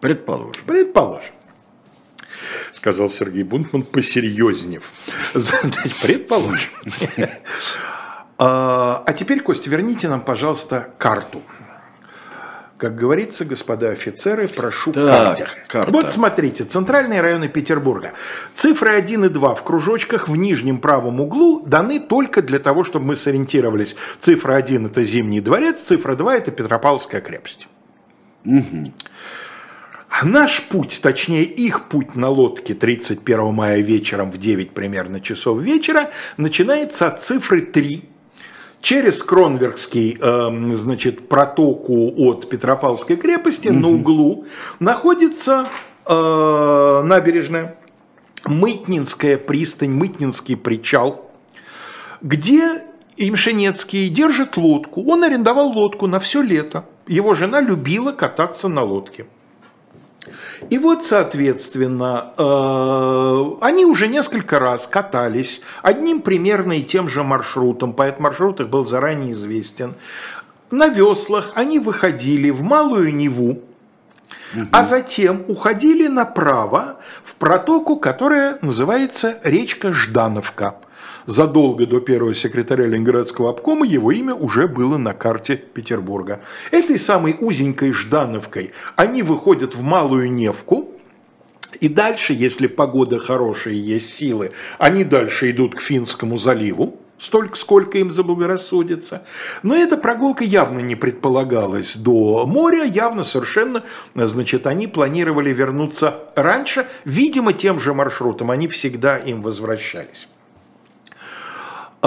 [0.00, 0.64] Предположим.
[0.66, 1.32] Предположим.
[2.72, 4.92] Сказал Сергей Бунтман, посерьезнев.
[6.02, 6.70] Предположим.
[8.40, 11.42] А, а теперь, Костя, верните нам, пожалуйста, карту.
[12.76, 15.90] Как говорится, господа офицеры, прошу так, карта.
[15.90, 18.12] Вот смотрите, центральные районы Петербурга.
[18.54, 23.06] Цифры 1 и 2 в кружочках в нижнем правом углу даны только для того, чтобы
[23.06, 23.96] мы сориентировались.
[24.20, 27.66] Цифра 1 это Зимний дворец, цифра 2 это Петропавловская крепость.
[28.44, 28.92] Угу.
[30.22, 36.10] Наш путь, точнее их путь на лодке 31 мая вечером в 9 примерно часов вечера
[36.36, 38.02] начинается от цифры 3
[38.80, 43.78] через Кронверкский, э, значит, протоку от Петропавловской крепости угу.
[43.78, 44.44] на углу
[44.80, 45.68] находится
[46.06, 47.76] э, набережная,
[48.44, 51.30] Мытнинская пристань, Мытнинский причал,
[52.22, 52.82] где
[53.16, 55.04] Имшенецкий держит лодку.
[55.04, 56.84] Он арендовал лодку на все лето.
[57.06, 59.26] Его жена любила кататься на лодке.
[60.70, 67.92] И вот, соответственно, э, они уже несколько раз катались одним примерно и тем же маршрутом,
[67.92, 69.94] поэтому маршрут их был заранее известен.
[70.70, 73.62] На веслах они выходили в Малую Неву,
[74.70, 80.76] а затем уходили направо в протоку, которая называется речка Ждановка
[81.26, 86.40] задолго до первого секретаря Ленинградского обкома его имя уже было на карте Петербурга.
[86.70, 90.92] Этой самой узенькой Ждановкой они выходят в Малую Невку,
[91.80, 97.56] и дальше, если погода хорошая и есть силы, они дальше идут к Финскому заливу, столько,
[97.56, 99.22] сколько им заблагорассудится.
[99.62, 103.84] Но эта прогулка явно не предполагалась до моря, явно совершенно,
[104.14, 110.28] значит, они планировали вернуться раньше, видимо, тем же маршрутом, они всегда им возвращались.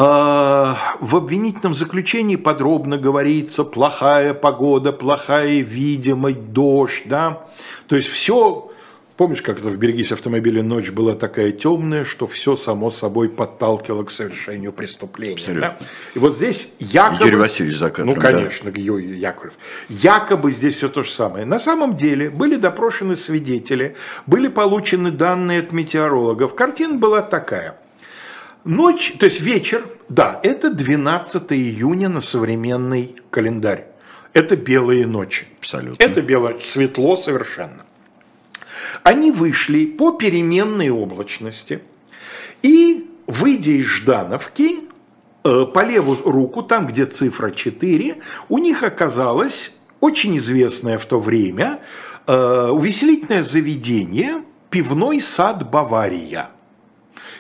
[0.04, 7.46] А, в обвинительном заключении подробно говорится плохая погода, плохая видимость, дождь, да,
[7.88, 8.68] то есть все
[9.18, 14.04] Помнишь, как это в «Берегись автомобиля» ночь была такая темная, что все само собой подталкивало
[14.04, 15.54] к совершению преступления.
[15.60, 15.78] Да?
[16.16, 17.26] И вот здесь якобы...
[17.26, 18.82] Юрий Васильевич за Ну, конечно, да.
[18.82, 19.54] Яковлев.
[19.90, 21.46] Якобы здесь все то же самое.
[21.46, 23.96] На самом деле были допрошены свидетели,
[24.26, 26.56] были получены данные от метеорологов.
[26.56, 27.76] Картина была такая.
[28.64, 33.88] Ночь, то есть вечер, да, это 12 июня на современный календарь.
[34.34, 35.48] Это белые ночи.
[35.60, 36.04] Абсолютно.
[36.04, 37.86] Это белое, светло совершенно.
[39.04, 41.82] Они вышли по переменной облачности
[42.62, 44.82] и, выйдя из Ждановки,
[45.44, 51.20] э, по левую руку, там, где цифра 4, у них оказалось очень известное в то
[51.20, 51.80] время
[52.28, 56.52] э, увеселительное заведение «Пивной сад Бавария».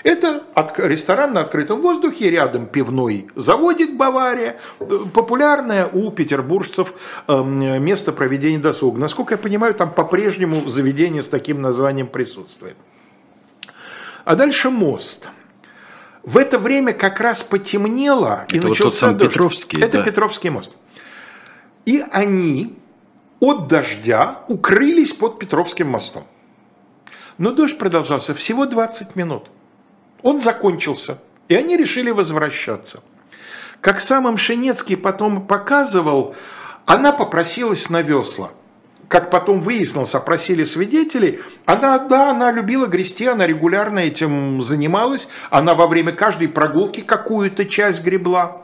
[0.03, 0.43] Это
[0.77, 6.93] ресторан на открытом воздухе, рядом пивной заводик Бавария, э, популярное у петербуржцев
[7.27, 8.99] эм, место проведения досуга.
[8.99, 12.75] Насколько я понимаю, там по-прежнему заведение с таким названием присутствует.
[14.25, 15.27] А дальше мост.
[16.23, 19.31] В это время как раз потемнело и это начался вот дождь.
[19.31, 20.03] Петровский, это да.
[20.03, 20.71] Петровский мост.
[21.85, 22.77] И они
[23.39, 26.25] от дождя укрылись под Петровским мостом.
[27.39, 29.49] Но дождь продолжался всего 20 минут.
[30.23, 33.01] Он закончился, и они решили возвращаться.
[33.81, 36.35] Как сам Мшенецкий потом показывал,
[36.85, 38.51] она попросилась на весла.
[39.07, 45.73] Как потом выяснилось, опросили свидетелей, она, да, она любила грести, она регулярно этим занималась, она
[45.73, 48.61] во время каждой прогулки какую-то часть гребла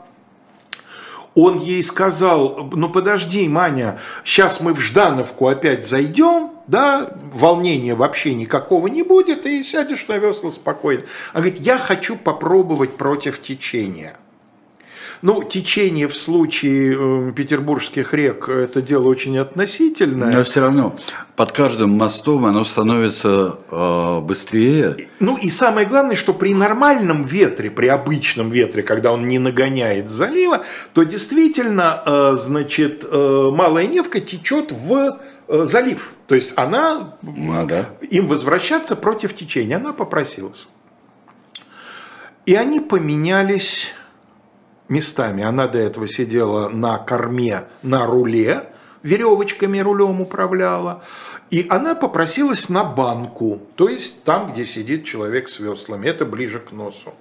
[1.40, 8.34] он ей сказал, ну подожди, Маня, сейчас мы в Ждановку опять зайдем, да, волнения вообще
[8.34, 11.02] никакого не будет, и сядешь на весла спокойно.
[11.32, 14.16] Она говорит, я хочу попробовать против течения.
[15.20, 20.30] Ну, течение в случае э, петербургских рек– это дело очень относительное.
[20.30, 20.96] Но все равно
[21.34, 25.08] под каждым мостом оно становится э, быстрее.
[25.18, 30.08] Ну и самое главное, что при нормальном ветре, при обычном ветре, когда он не нагоняет
[30.08, 36.12] залива, то действительно, э, значит, э, Малая Невка течет в залив.
[36.26, 37.18] То есть она,
[37.52, 37.86] а, да.
[38.10, 40.68] им возвращаться против течения, она попросилась.
[42.46, 43.88] И они поменялись
[44.88, 45.42] местами.
[45.42, 48.70] Она до этого сидела на корме, на руле,
[49.02, 51.02] веревочками рулем управляла.
[51.50, 56.60] И она попросилась на банку, то есть там, где сидит человек с веслами, это ближе
[56.60, 57.14] к носу.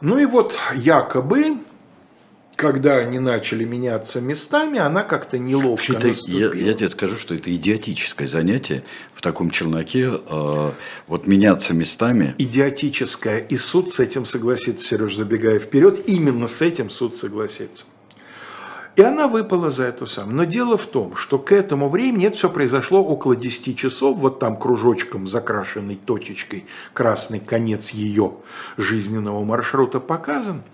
[0.00, 1.58] Ну и вот якобы
[2.62, 7.52] когда они начали меняться местами, она как-то неловко это, я, я тебе скажу, что это
[7.52, 8.84] идиотическое занятие
[9.14, 10.72] в таком челноке, э,
[11.08, 12.36] вот меняться местами.
[12.38, 17.84] Идиотическое, и суд с этим согласится, Сереж, забегая вперед, именно с этим суд согласится.
[18.94, 20.36] И она выпала за это сам.
[20.36, 24.38] Но дело в том, что к этому времени это все произошло около 10 часов, вот
[24.38, 28.34] там кружочком, закрашенной точечкой, красный конец ее
[28.76, 30.62] жизненного маршрута показан–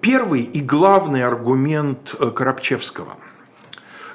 [0.00, 3.16] первый и главный аргумент э, Коробчевского,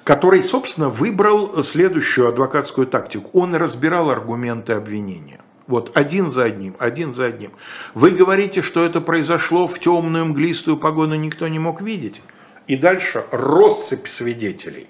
[0.03, 3.29] который, собственно, выбрал следующую адвокатскую тактику.
[3.33, 5.39] Он разбирал аргументы обвинения.
[5.67, 7.51] Вот один за одним, один за одним.
[7.93, 12.21] Вы говорите, что это произошло в темную мглистую погоду, никто не мог видеть.
[12.67, 14.87] И дальше россыпь свидетелей.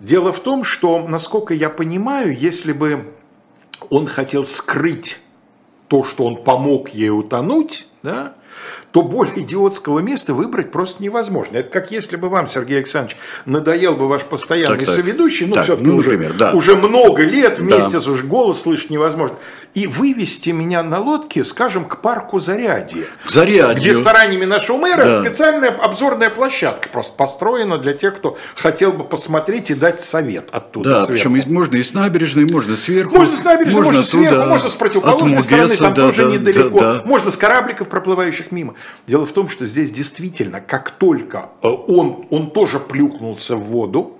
[0.00, 3.12] Дело в том, что, насколько я понимаю, если бы
[3.88, 5.20] он хотел скрыть
[5.88, 8.34] то, что он помог ей утонуть, да,
[8.92, 11.58] то более идиотского места выбрать просто невозможно.
[11.58, 13.16] Это как если бы вам, Сергей Александрович,
[13.46, 14.96] надоел бы ваш постоянный так, так.
[14.96, 16.52] соведущий, ну, все-таки ну, уже, например, да.
[16.52, 18.10] уже много лет вместе, да.
[18.10, 19.36] уже голос слышать невозможно,
[19.74, 23.04] и вывести меня на лодке, скажем, к парку Зарядье.
[23.28, 23.74] Зарядье.
[23.74, 25.20] Где стараниями нашего мэра да.
[25.22, 30.88] специальная обзорная площадка просто построена для тех, кто хотел бы посмотреть и дать совет оттуда.
[30.88, 31.34] Да, сверху.
[31.34, 33.16] причем можно и с набережной, можно сверху.
[33.16, 36.30] Можно с набережной, можно, можно сверху, туда, можно с противоположной стороны, там да, тоже да,
[36.32, 36.80] недалеко.
[36.80, 37.02] Да, да.
[37.04, 38.74] Можно с корабликов, проплывающих мимо.
[39.06, 44.16] Дело в том, что здесь действительно, как только э, он, он тоже плюхнулся в воду,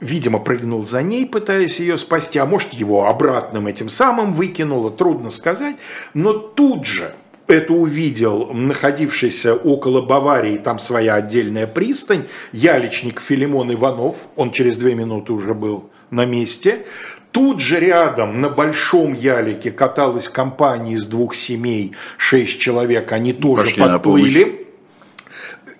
[0.00, 5.30] видимо, прыгнул за ней, пытаясь ее спасти, а может, его обратным этим самым выкинуло, трудно
[5.30, 5.76] сказать,
[6.14, 7.14] но тут же
[7.48, 14.94] это увидел находившийся около Баварии, там своя отдельная пристань, яличник Филимон Иванов, он через две
[14.94, 16.84] минуты уже был на месте.
[17.32, 23.64] Тут же рядом на большом ялике каталась компания из двух семей, шесть человек, они тоже
[23.64, 24.66] Пошли подплыли.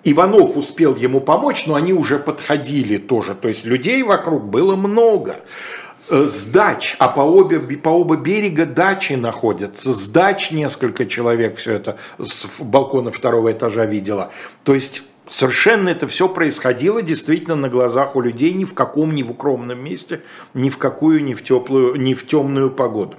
[0.03, 3.35] Иванов успел ему помочь, но они уже подходили тоже.
[3.35, 5.37] То есть людей вокруг было много.
[6.09, 9.93] Э, С дач, а по, обе, по оба берега дачи находятся.
[9.93, 14.31] С дач несколько человек все это с балкона второго этажа видела.
[14.63, 19.23] То есть совершенно это все происходило действительно на глазах у людей ни в каком, ни
[19.23, 20.21] в укромном месте,
[20.53, 23.15] ни в какую, ни в теплую, ни в темную погоду.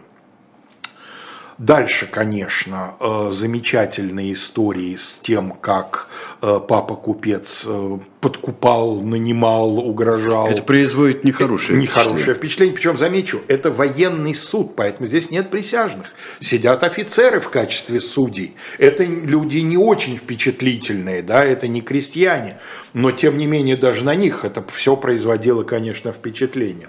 [1.60, 6.08] Дальше, конечно, э, замечательные истории с тем, как
[6.40, 10.48] э, папа-купец э, подкупал, нанимал, угрожал.
[10.48, 12.34] Это производит нехорошее Нехорошее впечатление.
[12.34, 12.74] впечатление.
[12.76, 16.14] Причем, замечу, это военный суд, поэтому здесь нет присяжных.
[16.40, 18.56] Сидят офицеры в качестве судей.
[18.78, 22.58] Это люди не очень впечатлительные, да, это не крестьяне.
[22.94, 26.88] Но, тем не менее, даже на них это все производило, конечно, впечатление.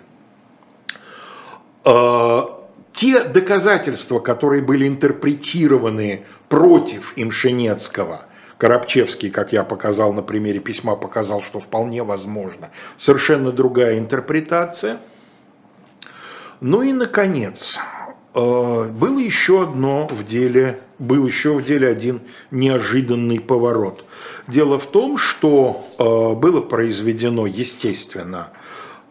[3.02, 8.26] Те доказательства, которые были интерпретированы против Имшенецкого,
[8.60, 12.70] Коробчевский, как я показал на примере письма, показал, что вполне возможно.
[13.00, 15.00] Совершенно другая интерпретация.
[16.60, 17.80] Ну и, наконец,
[18.36, 22.22] э, было еще одно в деле, был еще в деле один
[22.52, 24.06] неожиданный поворот.
[24.48, 28.52] Дело в том, что э, было произведено, естественно,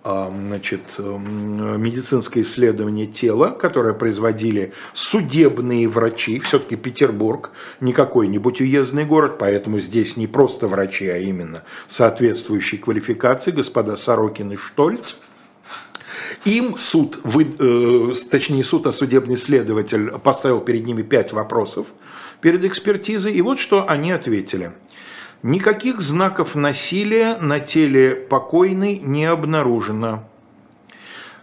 [0.05, 9.37] значит, м, медицинское исследование тела, которое производили судебные врачи, все-таки Петербург, не какой-нибудь уездный город,
[9.39, 15.17] поэтому здесь не просто врачи, а именно соответствующей квалификации, господа Сорокин и Штольц.
[16.45, 21.87] Им суд, вы- э, точнее суд, а судебный следователь поставил перед ними пять вопросов
[22.41, 24.73] перед экспертизой, и вот что они ответили.
[25.43, 30.23] Никаких знаков насилия на теле покойной не обнаружено.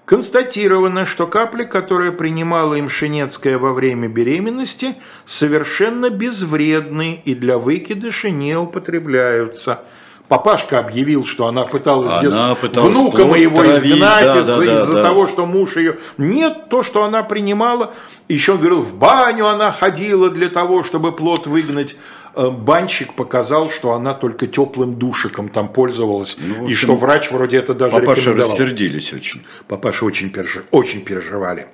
[0.05, 4.95] Констатировано, что капли, которые принимала им Шинецкая во время беременности,
[5.25, 9.81] совершенно безвредны и для выкидыша не употребляются.
[10.27, 14.81] Папашка объявил, что она пыталась, Она пыталась внука моего травить, изгнать да, из-за, да, да,
[14.83, 15.03] из-за да.
[15.03, 15.97] того, что муж ее...
[16.17, 17.93] Нет, то, что она принимала,
[18.27, 21.97] еще он говорил, в баню она ходила для того, чтобы плод выгнать.
[22.37, 26.95] Э, Банщик показал, что она только теплым душиком там пользовалась, Ну, в и общем, что
[26.95, 28.51] врач вроде это даже Папаши рекомендовал.
[28.51, 29.41] рассердились очень.
[29.67, 31.65] Папаши очень, пережи- очень переживали.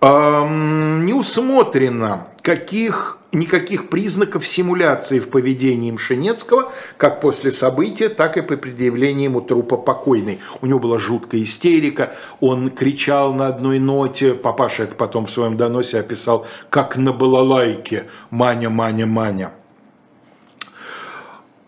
[0.00, 8.42] Ам, не усмотрено каких, никаких признаков симуляции в поведении Мшенецкого, как после события, так и
[8.42, 10.38] по предъявлению ему трупа покойной.
[10.62, 15.56] У него была жуткая истерика, он кричал на одной ноте, папаша это потом в своем
[15.56, 19.52] доносе описал, как на балалайке «Маня, Маня, Маня».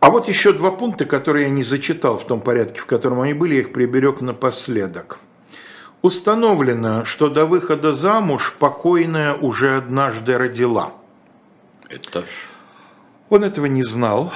[0.01, 3.33] А вот еще два пункта, которые я не зачитал в том порядке, в котором они
[3.33, 5.19] были, я их приберег напоследок.
[6.03, 10.93] Установлено, что до выхода замуж покойная уже однажды родила.
[11.89, 12.27] Это ж.
[13.29, 14.33] Он этого не знал.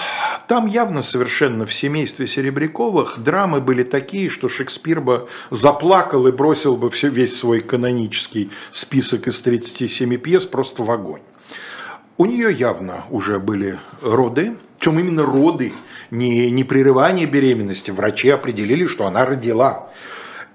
[0.48, 6.76] Там явно совершенно в семействе Серебряковых драмы были такие, что Шекспир бы заплакал и бросил
[6.76, 11.20] бы все, весь свой канонический список из 37 пьес просто в огонь.
[12.16, 15.72] У нее явно уже были роды, причем именно роды,
[16.10, 17.92] не, не прерывание беременности.
[17.92, 19.90] Врачи определили, что она родила.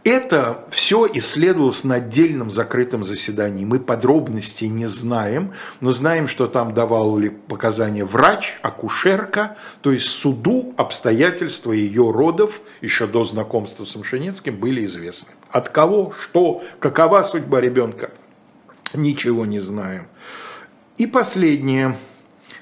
[0.06, 3.66] Это все исследовалось на отдельном закрытом заседании.
[3.66, 10.06] Мы подробностей не знаем, но знаем, что там давал ли показания врач, акушерка, то есть
[10.06, 15.30] суду обстоятельства ее родов еще до знакомства с Мшенецким были известны.
[15.50, 18.12] От кого, что, какова судьба ребенка,
[18.94, 20.06] ничего не знаем.
[21.00, 21.98] И последнее.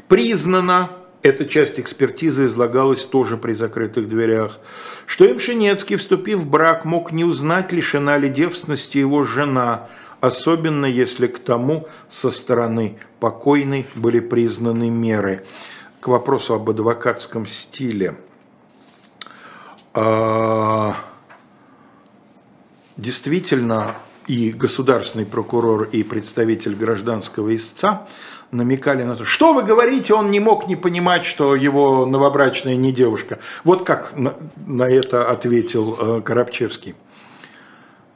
[0.07, 0.91] Признано,
[1.23, 4.59] эта часть экспертизы излагалась тоже при закрытых дверях,
[5.05, 9.89] что Имшинецкий, вступив в брак, мог не узнать, лишена ли девственности его жена,
[10.21, 15.45] особенно если к тому со стороны покойной были признаны меры.
[15.99, 18.17] К вопросу об адвокатском стиле.
[19.93, 20.95] А,
[22.97, 23.95] Действительно,
[24.27, 28.07] и государственный прокурор, и представитель гражданского истца
[28.53, 32.91] намекали на то, что вы говорите, он не мог не понимать, что его новобрачная не
[32.91, 33.39] девушка.
[33.63, 34.33] Вот как на,
[34.65, 36.95] на это ответил э, Коробчевский.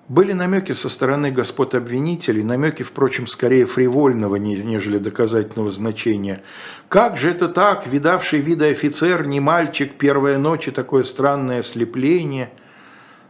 [0.08, 6.44] Были намеки со стороны господ обвинителей, намеки, впрочем, скорее фривольного, не- нежели доказательного значения.
[6.88, 12.50] Как же это так, видавший виды офицер, не мальчик, первая ночь и такое странное ослепление–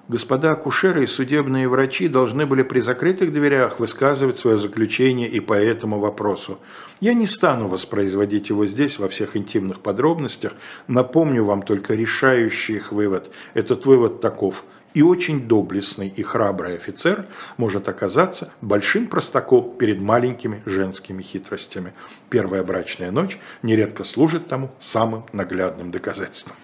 [0.09, 5.53] Господа акушеры и судебные врачи должны были при закрытых дверях высказывать свое заключение и по
[5.53, 6.59] этому вопросу.
[7.01, 10.53] Я не стану воспроизводить его здесь во всех интимных подробностях,
[10.87, 13.29] напомню вам только решающий их вывод.
[13.53, 14.63] Этот вывод таков.
[14.93, 17.25] и очень доблестный и храбрый офицер
[17.57, 21.93] может оказаться большим простаком перед маленькими женскими хитростями.
[22.29, 26.55] Первая брачная ночь нередко служит тому самым наглядным доказательством.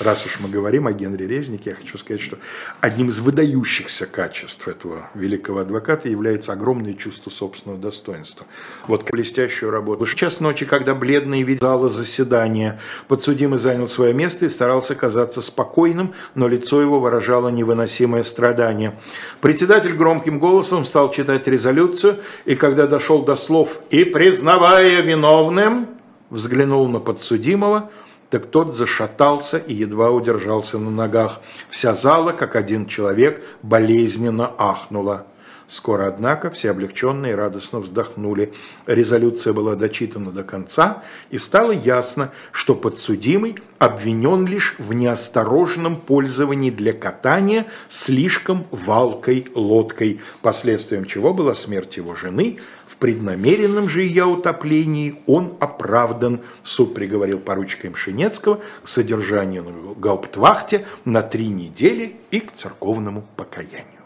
[0.00, 2.36] Раз уж мы говорим о Генри Резнике, я хочу сказать, что
[2.80, 8.44] одним из выдающихся качеств этого великого адвоката является огромное чувство собственного достоинства.
[8.88, 10.04] Вот блестящую работу.
[10.04, 15.40] В час ночи, когда бледный вид зала заседания, подсудимый занял свое место и старался казаться
[15.42, 18.98] спокойным, но лицо его выражало невыносимое страдание.
[19.40, 25.88] Председатель громким голосом стал читать резолюцию, и когда дошел до слов «и признавая виновным»,
[26.30, 27.90] взглянул на подсудимого–
[28.34, 31.40] так тот зашатался и едва удержался на ногах.
[31.70, 35.26] Вся зала, как один человек, болезненно ахнула.
[35.66, 38.52] Скоро, однако, все облегченные радостно вздохнули.
[38.86, 46.70] Резолюция была дочитана до конца, и стало ясно, что подсудимый обвинен лишь в неосторожном пользовании
[46.70, 54.24] для катания слишком валкой лодкой, последствием чего была смерть его жены, в преднамеренном же ее
[54.24, 62.40] утоплении он оправдан, суд приговорил поручика Мшинецкого к содержанию на гауптвахте на три недели и
[62.40, 64.03] к церковному покаянию.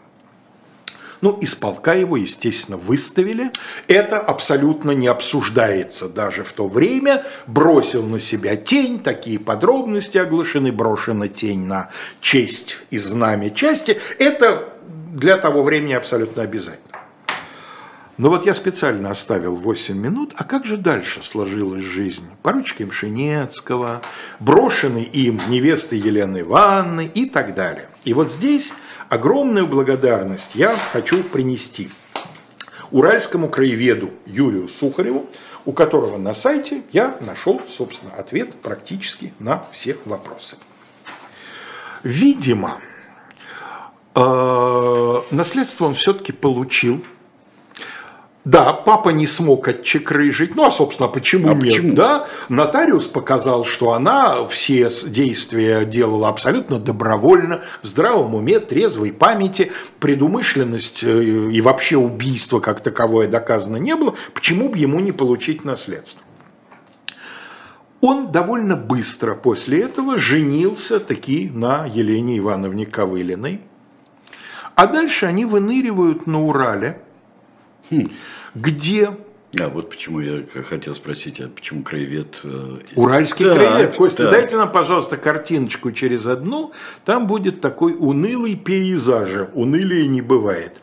[1.21, 3.51] Ну, из полка его, естественно, выставили.
[3.87, 7.25] Это абсолютно не обсуждается даже в то время.
[7.45, 11.89] Бросил на себя тень, такие подробности оглашены, брошена тень на
[12.21, 13.99] честь и знамя части.
[14.17, 14.73] Это
[15.13, 16.89] для того времени абсолютно обязательно.
[18.19, 22.25] Но вот я специально оставил 8 минут, а как же дальше сложилась жизнь?
[22.43, 24.01] Поручики Мшинецкого,
[24.41, 27.87] брошенный им невесты Елены Ивановны и так далее.
[28.03, 28.73] И вот здесь
[29.09, 31.89] огромную благодарность я хочу принести
[32.91, 35.27] уральскому краеведу Юрию Сухареву,
[35.65, 40.57] у которого на сайте я нашел, собственно, ответ практически на все вопросы.
[42.03, 42.79] Видимо,
[44.15, 47.03] э, наследство он все-таки получил
[48.45, 50.55] да, папа не смог отчекрыжить.
[50.55, 51.73] Ну, а, собственно, почему а нет?
[51.73, 51.93] Почему?
[51.93, 52.27] Да?
[52.47, 61.03] Нотариус показал, что она все действия делала абсолютно добровольно, в здравом уме, трезвой памяти, предумышленность
[61.03, 64.15] э, и вообще убийство как таковое доказано не было.
[64.33, 66.23] Почему бы ему не получить наследство?
[67.99, 73.59] Он довольно быстро после этого женился таки на Елене Ивановне Ковылиной.
[74.75, 77.01] А дальше они выныривают на Урале–
[77.89, 78.09] Хм.
[78.55, 79.11] Где
[79.57, 82.41] а вот почему я хотел спросить, а почему краевед?
[82.43, 83.95] Э, Уральский так, краевед.
[83.95, 84.31] Костя, так.
[84.31, 86.71] дайте нам, пожалуйста, картиночку через одну.
[87.03, 89.47] Там будет такой унылый пейзаж.
[89.55, 90.79] Унылее не бывает.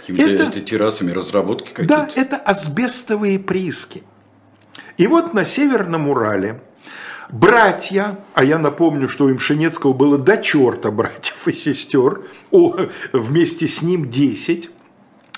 [0.00, 1.88] Какими-то это, это террасами разработки какие-то?
[1.88, 4.02] Да, это асбестовые прииски.
[4.98, 6.60] И вот на Северном Урале
[7.30, 12.76] братья, а я напомню, что у Имшинецкого было до черта братьев и сестер, о,
[13.12, 14.70] вместе с ним 10,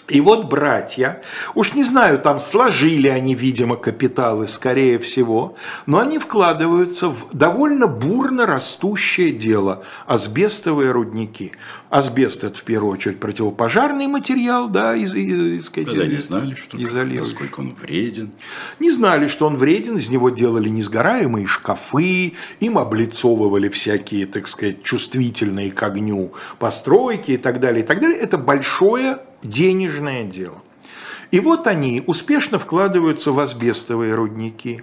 [0.06, 1.22] и вот братья,
[1.54, 7.86] уж не знаю, там сложили они, видимо, капиталы, скорее всего, но они вкладываются в довольно
[7.86, 11.52] бурно растущее дело– асбестовые рудники.
[11.88, 17.60] Асбест– это в первую очередь противопожарный материал, да, из, из, Тогда не знали, что насколько
[17.60, 18.32] он вреден.
[18.80, 24.82] Не знали, что он вреден, из него делали несгораемые шкафы, им облицовывали всякие, так сказать,
[24.82, 28.18] чувствительные к огню постройки и так далее, и так далее.
[28.18, 30.62] Это большое денежное дело.
[31.30, 34.82] И вот они успешно вкладываются в асбестовые рудники.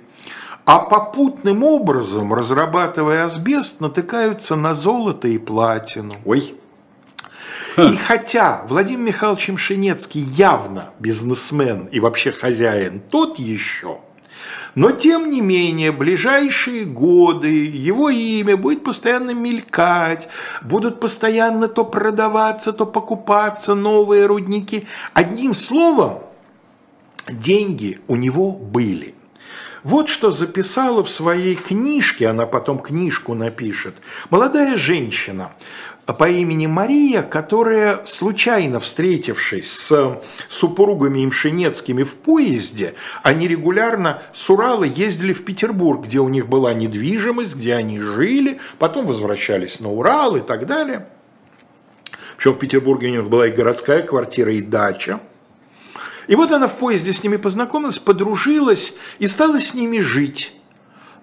[0.63, 6.13] А попутным образом, разрабатывая асбест, натыкаются на золото и платину.
[6.23, 6.55] Ой.
[7.77, 13.99] И хотя Владимир Михайлович Мшинецкий явно бизнесмен и вообще хозяин тот еще–
[14.75, 20.29] но, тем не менее, ближайшие годы его имя будет постоянно мелькать,
[20.61, 24.87] будут постоянно то продаваться, то покупаться новые рудники.
[25.13, 26.19] Одним словом,
[27.27, 29.15] деньги у него были.
[29.83, 33.95] Вот что записала в своей книжке, она потом книжку напишет,
[34.29, 35.53] молодая женщина,
[36.05, 44.83] по имени Мария, которая, случайно встретившись с супругами Имшинецкими в поезде, они регулярно с Урала
[44.83, 50.35] ездили в Петербург, где у них была недвижимость, где они жили, потом возвращались на Урал
[50.35, 51.07] и так далее.
[52.37, 55.19] Причем в Петербурге у них была и городская квартира, и дача.
[56.27, 60.55] И вот она в поезде с ними познакомилась, подружилась и стала с ними жить.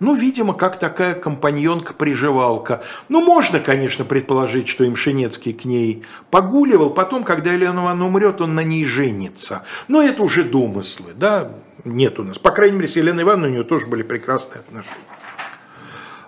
[0.00, 2.82] Ну, видимо, как такая компаньонка-приживалка.
[3.08, 6.90] Ну, можно, конечно, предположить, что Имшинецкий к ней погуливал.
[6.90, 9.64] Потом, когда Елена Ивановна умрет, он на ней женится.
[9.88, 11.50] Но это уже домыслы, да,
[11.84, 12.38] нет у нас.
[12.38, 14.94] По крайней мере, с Еленой Ивановной у нее тоже были прекрасные отношения.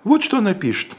[0.03, 0.91] Вот что она пишет.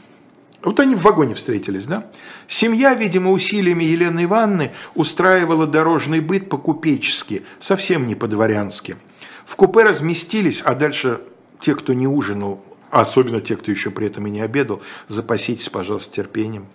[0.62, 2.06] Вот они в вагоне встретились, да?
[2.46, 8.96] Семья, видимо, усилиями Елены Ивановны устраивала дорожный быт по-купечески, совсем не по-дворянски.
[9.44, 11.20] В купе разместились, а дальше
[11.62, 12.60] те, кто не ужинал,
[12.90, 16.66] а особенно те, кто еще при этом и не обедал, запаситесь, пожалуйста, терпением.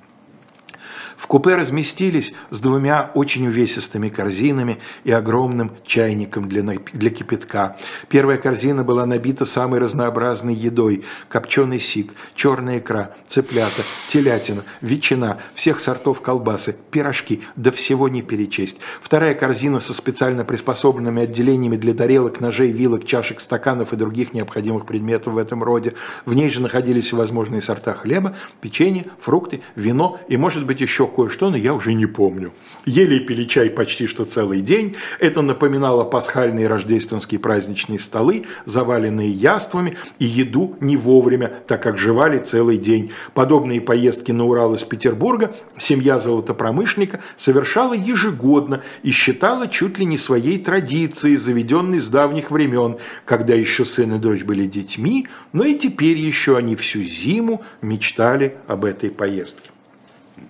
[1.18, 7.76] В купе разместились с двумя очень увесистыми корзинами и огромным чайником для, для кипятка.
[8.08, 11.04] Первая корзина была набита самой разнообразной едой.
[11.28, 18.78] Копченый сик, черная икра, цыплята, телятина, ветчина, всех сортов колбасы, пирожки, да всего не перечесть.
[19.02, 24.86] Вторая корзина со специально приспособленными отделениями для тарелок, ножей, вилок, чашек, стаканов и других необходимых
[24.86, 25.96] предметов в этом роде.
[26.26, 31.50] В ней же находились всевозможные сорта хлеба, печенье, фрукты, вино и, может быть, еще кое-что,
[31.50, 32.52] но я уже не помню.
[32.86, 34.96] Ели и пили чай почти что целый день.
[35.20, 42.40] Это напоминало пасхальные рождественские праздничные столы, заваленные яствами и еду не вовремя, так как жевали
[42.40, 43.12] целый день.
[43.34, 50.18] Подобные поездки на Урал из Петербурга семья золотопромышленника совершала ежегодно и считала чуть ли не
[50.18, 55.76] своей традицией, заведенной с давних времен, когда еще сын и дочь были детьми, но и
[55.76, 59.70] теперь еще они всю зиму мечтали об этой поездке.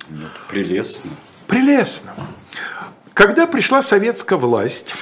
[0.09, 1.11] Ну, прелестно.
[1.47, 2.13] Прелестно.
[3.13, 4.93] Когда пришла советская власть,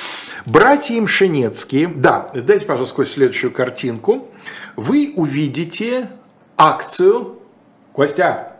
[0.46, 4.30] братья Имшенецкие, да, дайте, пожалуйста, следующую картинку,
[4.76, 6.10] вы увидите
[6.58, 7.40] акцию,
[7.94, 8.54] Костя,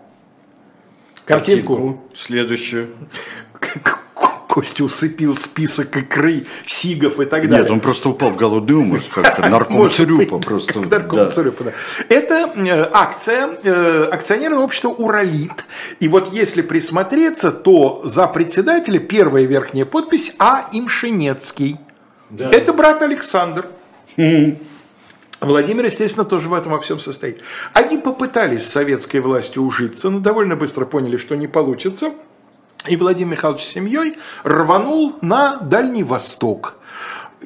[1.26, 1.76] картинку.
[1.76, 2.96] картинку следующую.
[4.56, 7.64] Костя усыпил список икры, сигов и так далее.
[7.64, 10.80] Нет, он просто упал в голодный умор, как нарком Царюпа просто.
[10.80, 11.72] Нарком Царюпа, да.
[12.08, 15.66] Это э, акция э, акционерного общества «Уралит».
[16.00, 20.70] И вот если присмотреться, то за председателя первая верхняя подпись А.
[20.72, 21.78] Имшенецкий.
[22.30, 22.50] Да.
[22.50, 23.68] Это брат Александр.
[25.42, 27.42] Владимир, естественно, тоже в этом во всем состоит.
[27.74, 32.14] Они попытались с советской властью ужиться, но довольно быстро поняли, что не получится.
[32.88, 36.76] И Владимир Михайлович с семьей рванул на Дальний Восток.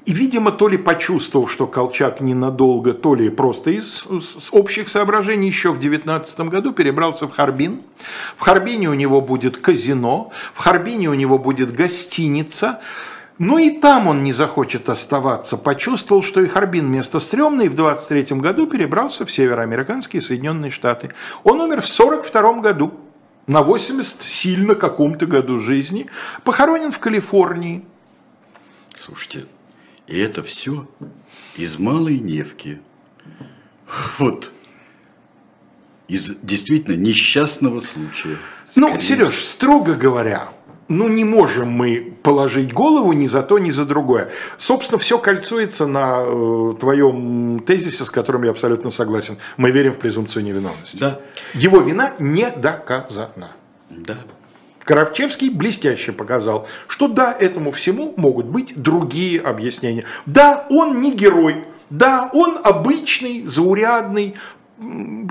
[0.05, 5.47] И, видимо, то ли почувствовал, что Колчак ненадолго, то ли просто из, из общих соображений
[5.47, 7.81] еще в 19 году перебрался в Харбин.
[8.37, 12.79] В Харбине у него будет казино, в Харбине у него будет гостиница.
[13.37, 15.57] Но и там он не захочет оставаться.
[15.57, 21.11] Почувствовал, что и Харбин место стрёмное, и в 23 году перебрался в североамериканские Соединенные Штаты.
[21.45, 22.93] Он умер в 42 году
[23.49, 26.05] на 80 сильно каком-то году жизни,
[26.43, 27.83] похоронен в Калифорнии.
[29.03, 29.47] Слушайте,
[30.05, 30.87] и это все
[31.57, 32.79] из Малой Невки.
[34.19, 34.53] Вот.
[36.07, 38.37] Из действительно несчастного случая.
[38.75, 40.49] Ну, Сереж, строго говоря,
[40.89, 44.29] ну не можем мы положить голову ни за то, ни за другое.
[44.57, 49.37] Собственно, все кольцуется на э, твоем тезисе, с которым я абсолютно согласен.
[49.55, 50.97] Мы верим в презумпцию невиновности.
[50.97, 51.19] Да.
[51.53, 53.51] Его вина не доказана.
[53.89, 54.17] Да.
[54.83, 60.05] Коробчевский блестяще показал, что да, этому всему могут быть другие объяснения.
[60.25, 64.33] Да, он не герой, да, он обычный, заурядный,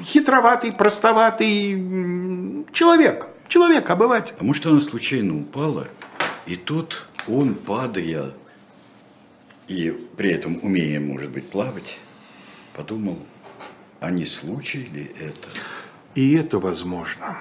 [0.00, 4.34] хитроватый, простоватый человек– Человек, обыватель.
[4.38, 5.88] А может, она случайно упала,
[6.46, 8.32] и тут он, падая,
[9.68, 11.98] и при этом умея, может быть, плавать,
[12.74, 13.18] подумал,
[14.00, 15.48] а не случай ли это?
[16.14, 17.38] И это возможно.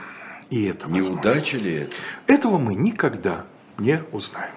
[0.49, 1.09] И это возможно.
[1.13, 1.95] Неудача ли это?
[2.27, 3.45] Этого мы никогда
[3.77, 4.56] не узнаем.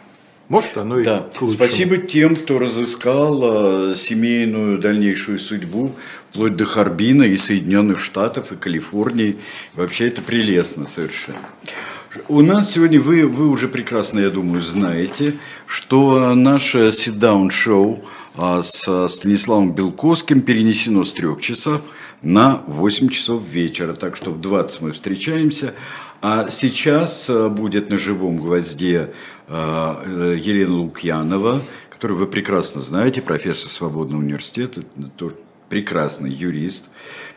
[0.51, 1.29] Может, оно и да.
[1.49, 5.95] Спасибо тем, кто разыскал э, семейную дальнейшую судьбу
[6.31, 9.37] вплоть до Харбина и Соединенных Штатов, и Калифорнии.
[9.75, 11.39] Вообще это прелестно совершенно.
[12.27, 15.37] У нас сегодня, вы, вы уже прекрасно, я думаю, знаете,
[15.67, 18.05] что наше sit-down шоу
[18.37, 21.81] а, с Станиславом Белковским перенесено с трех часов
[22.23, 23.95] на 8 часов вечера.
[23.95, 25.75] Так что в 20 мы встречаемся.
[26.23, 29.11] А сейчас э, будет на живом гвозде э,
[29.51, 34.83] Елена Лукьянова, которую вы прекрасно знаете, профессор Свободного университета,
[35.17, 35.37] тоже
[35.69, 36.91] прекрасный юрист.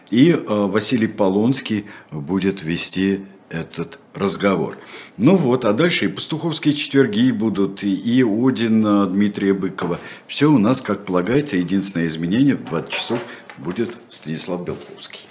[0.09, 4.78] И э, Василий Полонский будет вести этот разговор.
[5.18, 9.99] Ну вот, а дальше и пастуховские четверги будут, и, Один Дмитрия Быкова.
[10.28, 13.20] Все у нас, как полагается, единственное изменение в 20 часов
[13.57, 15.22] будет Станислав Белковский.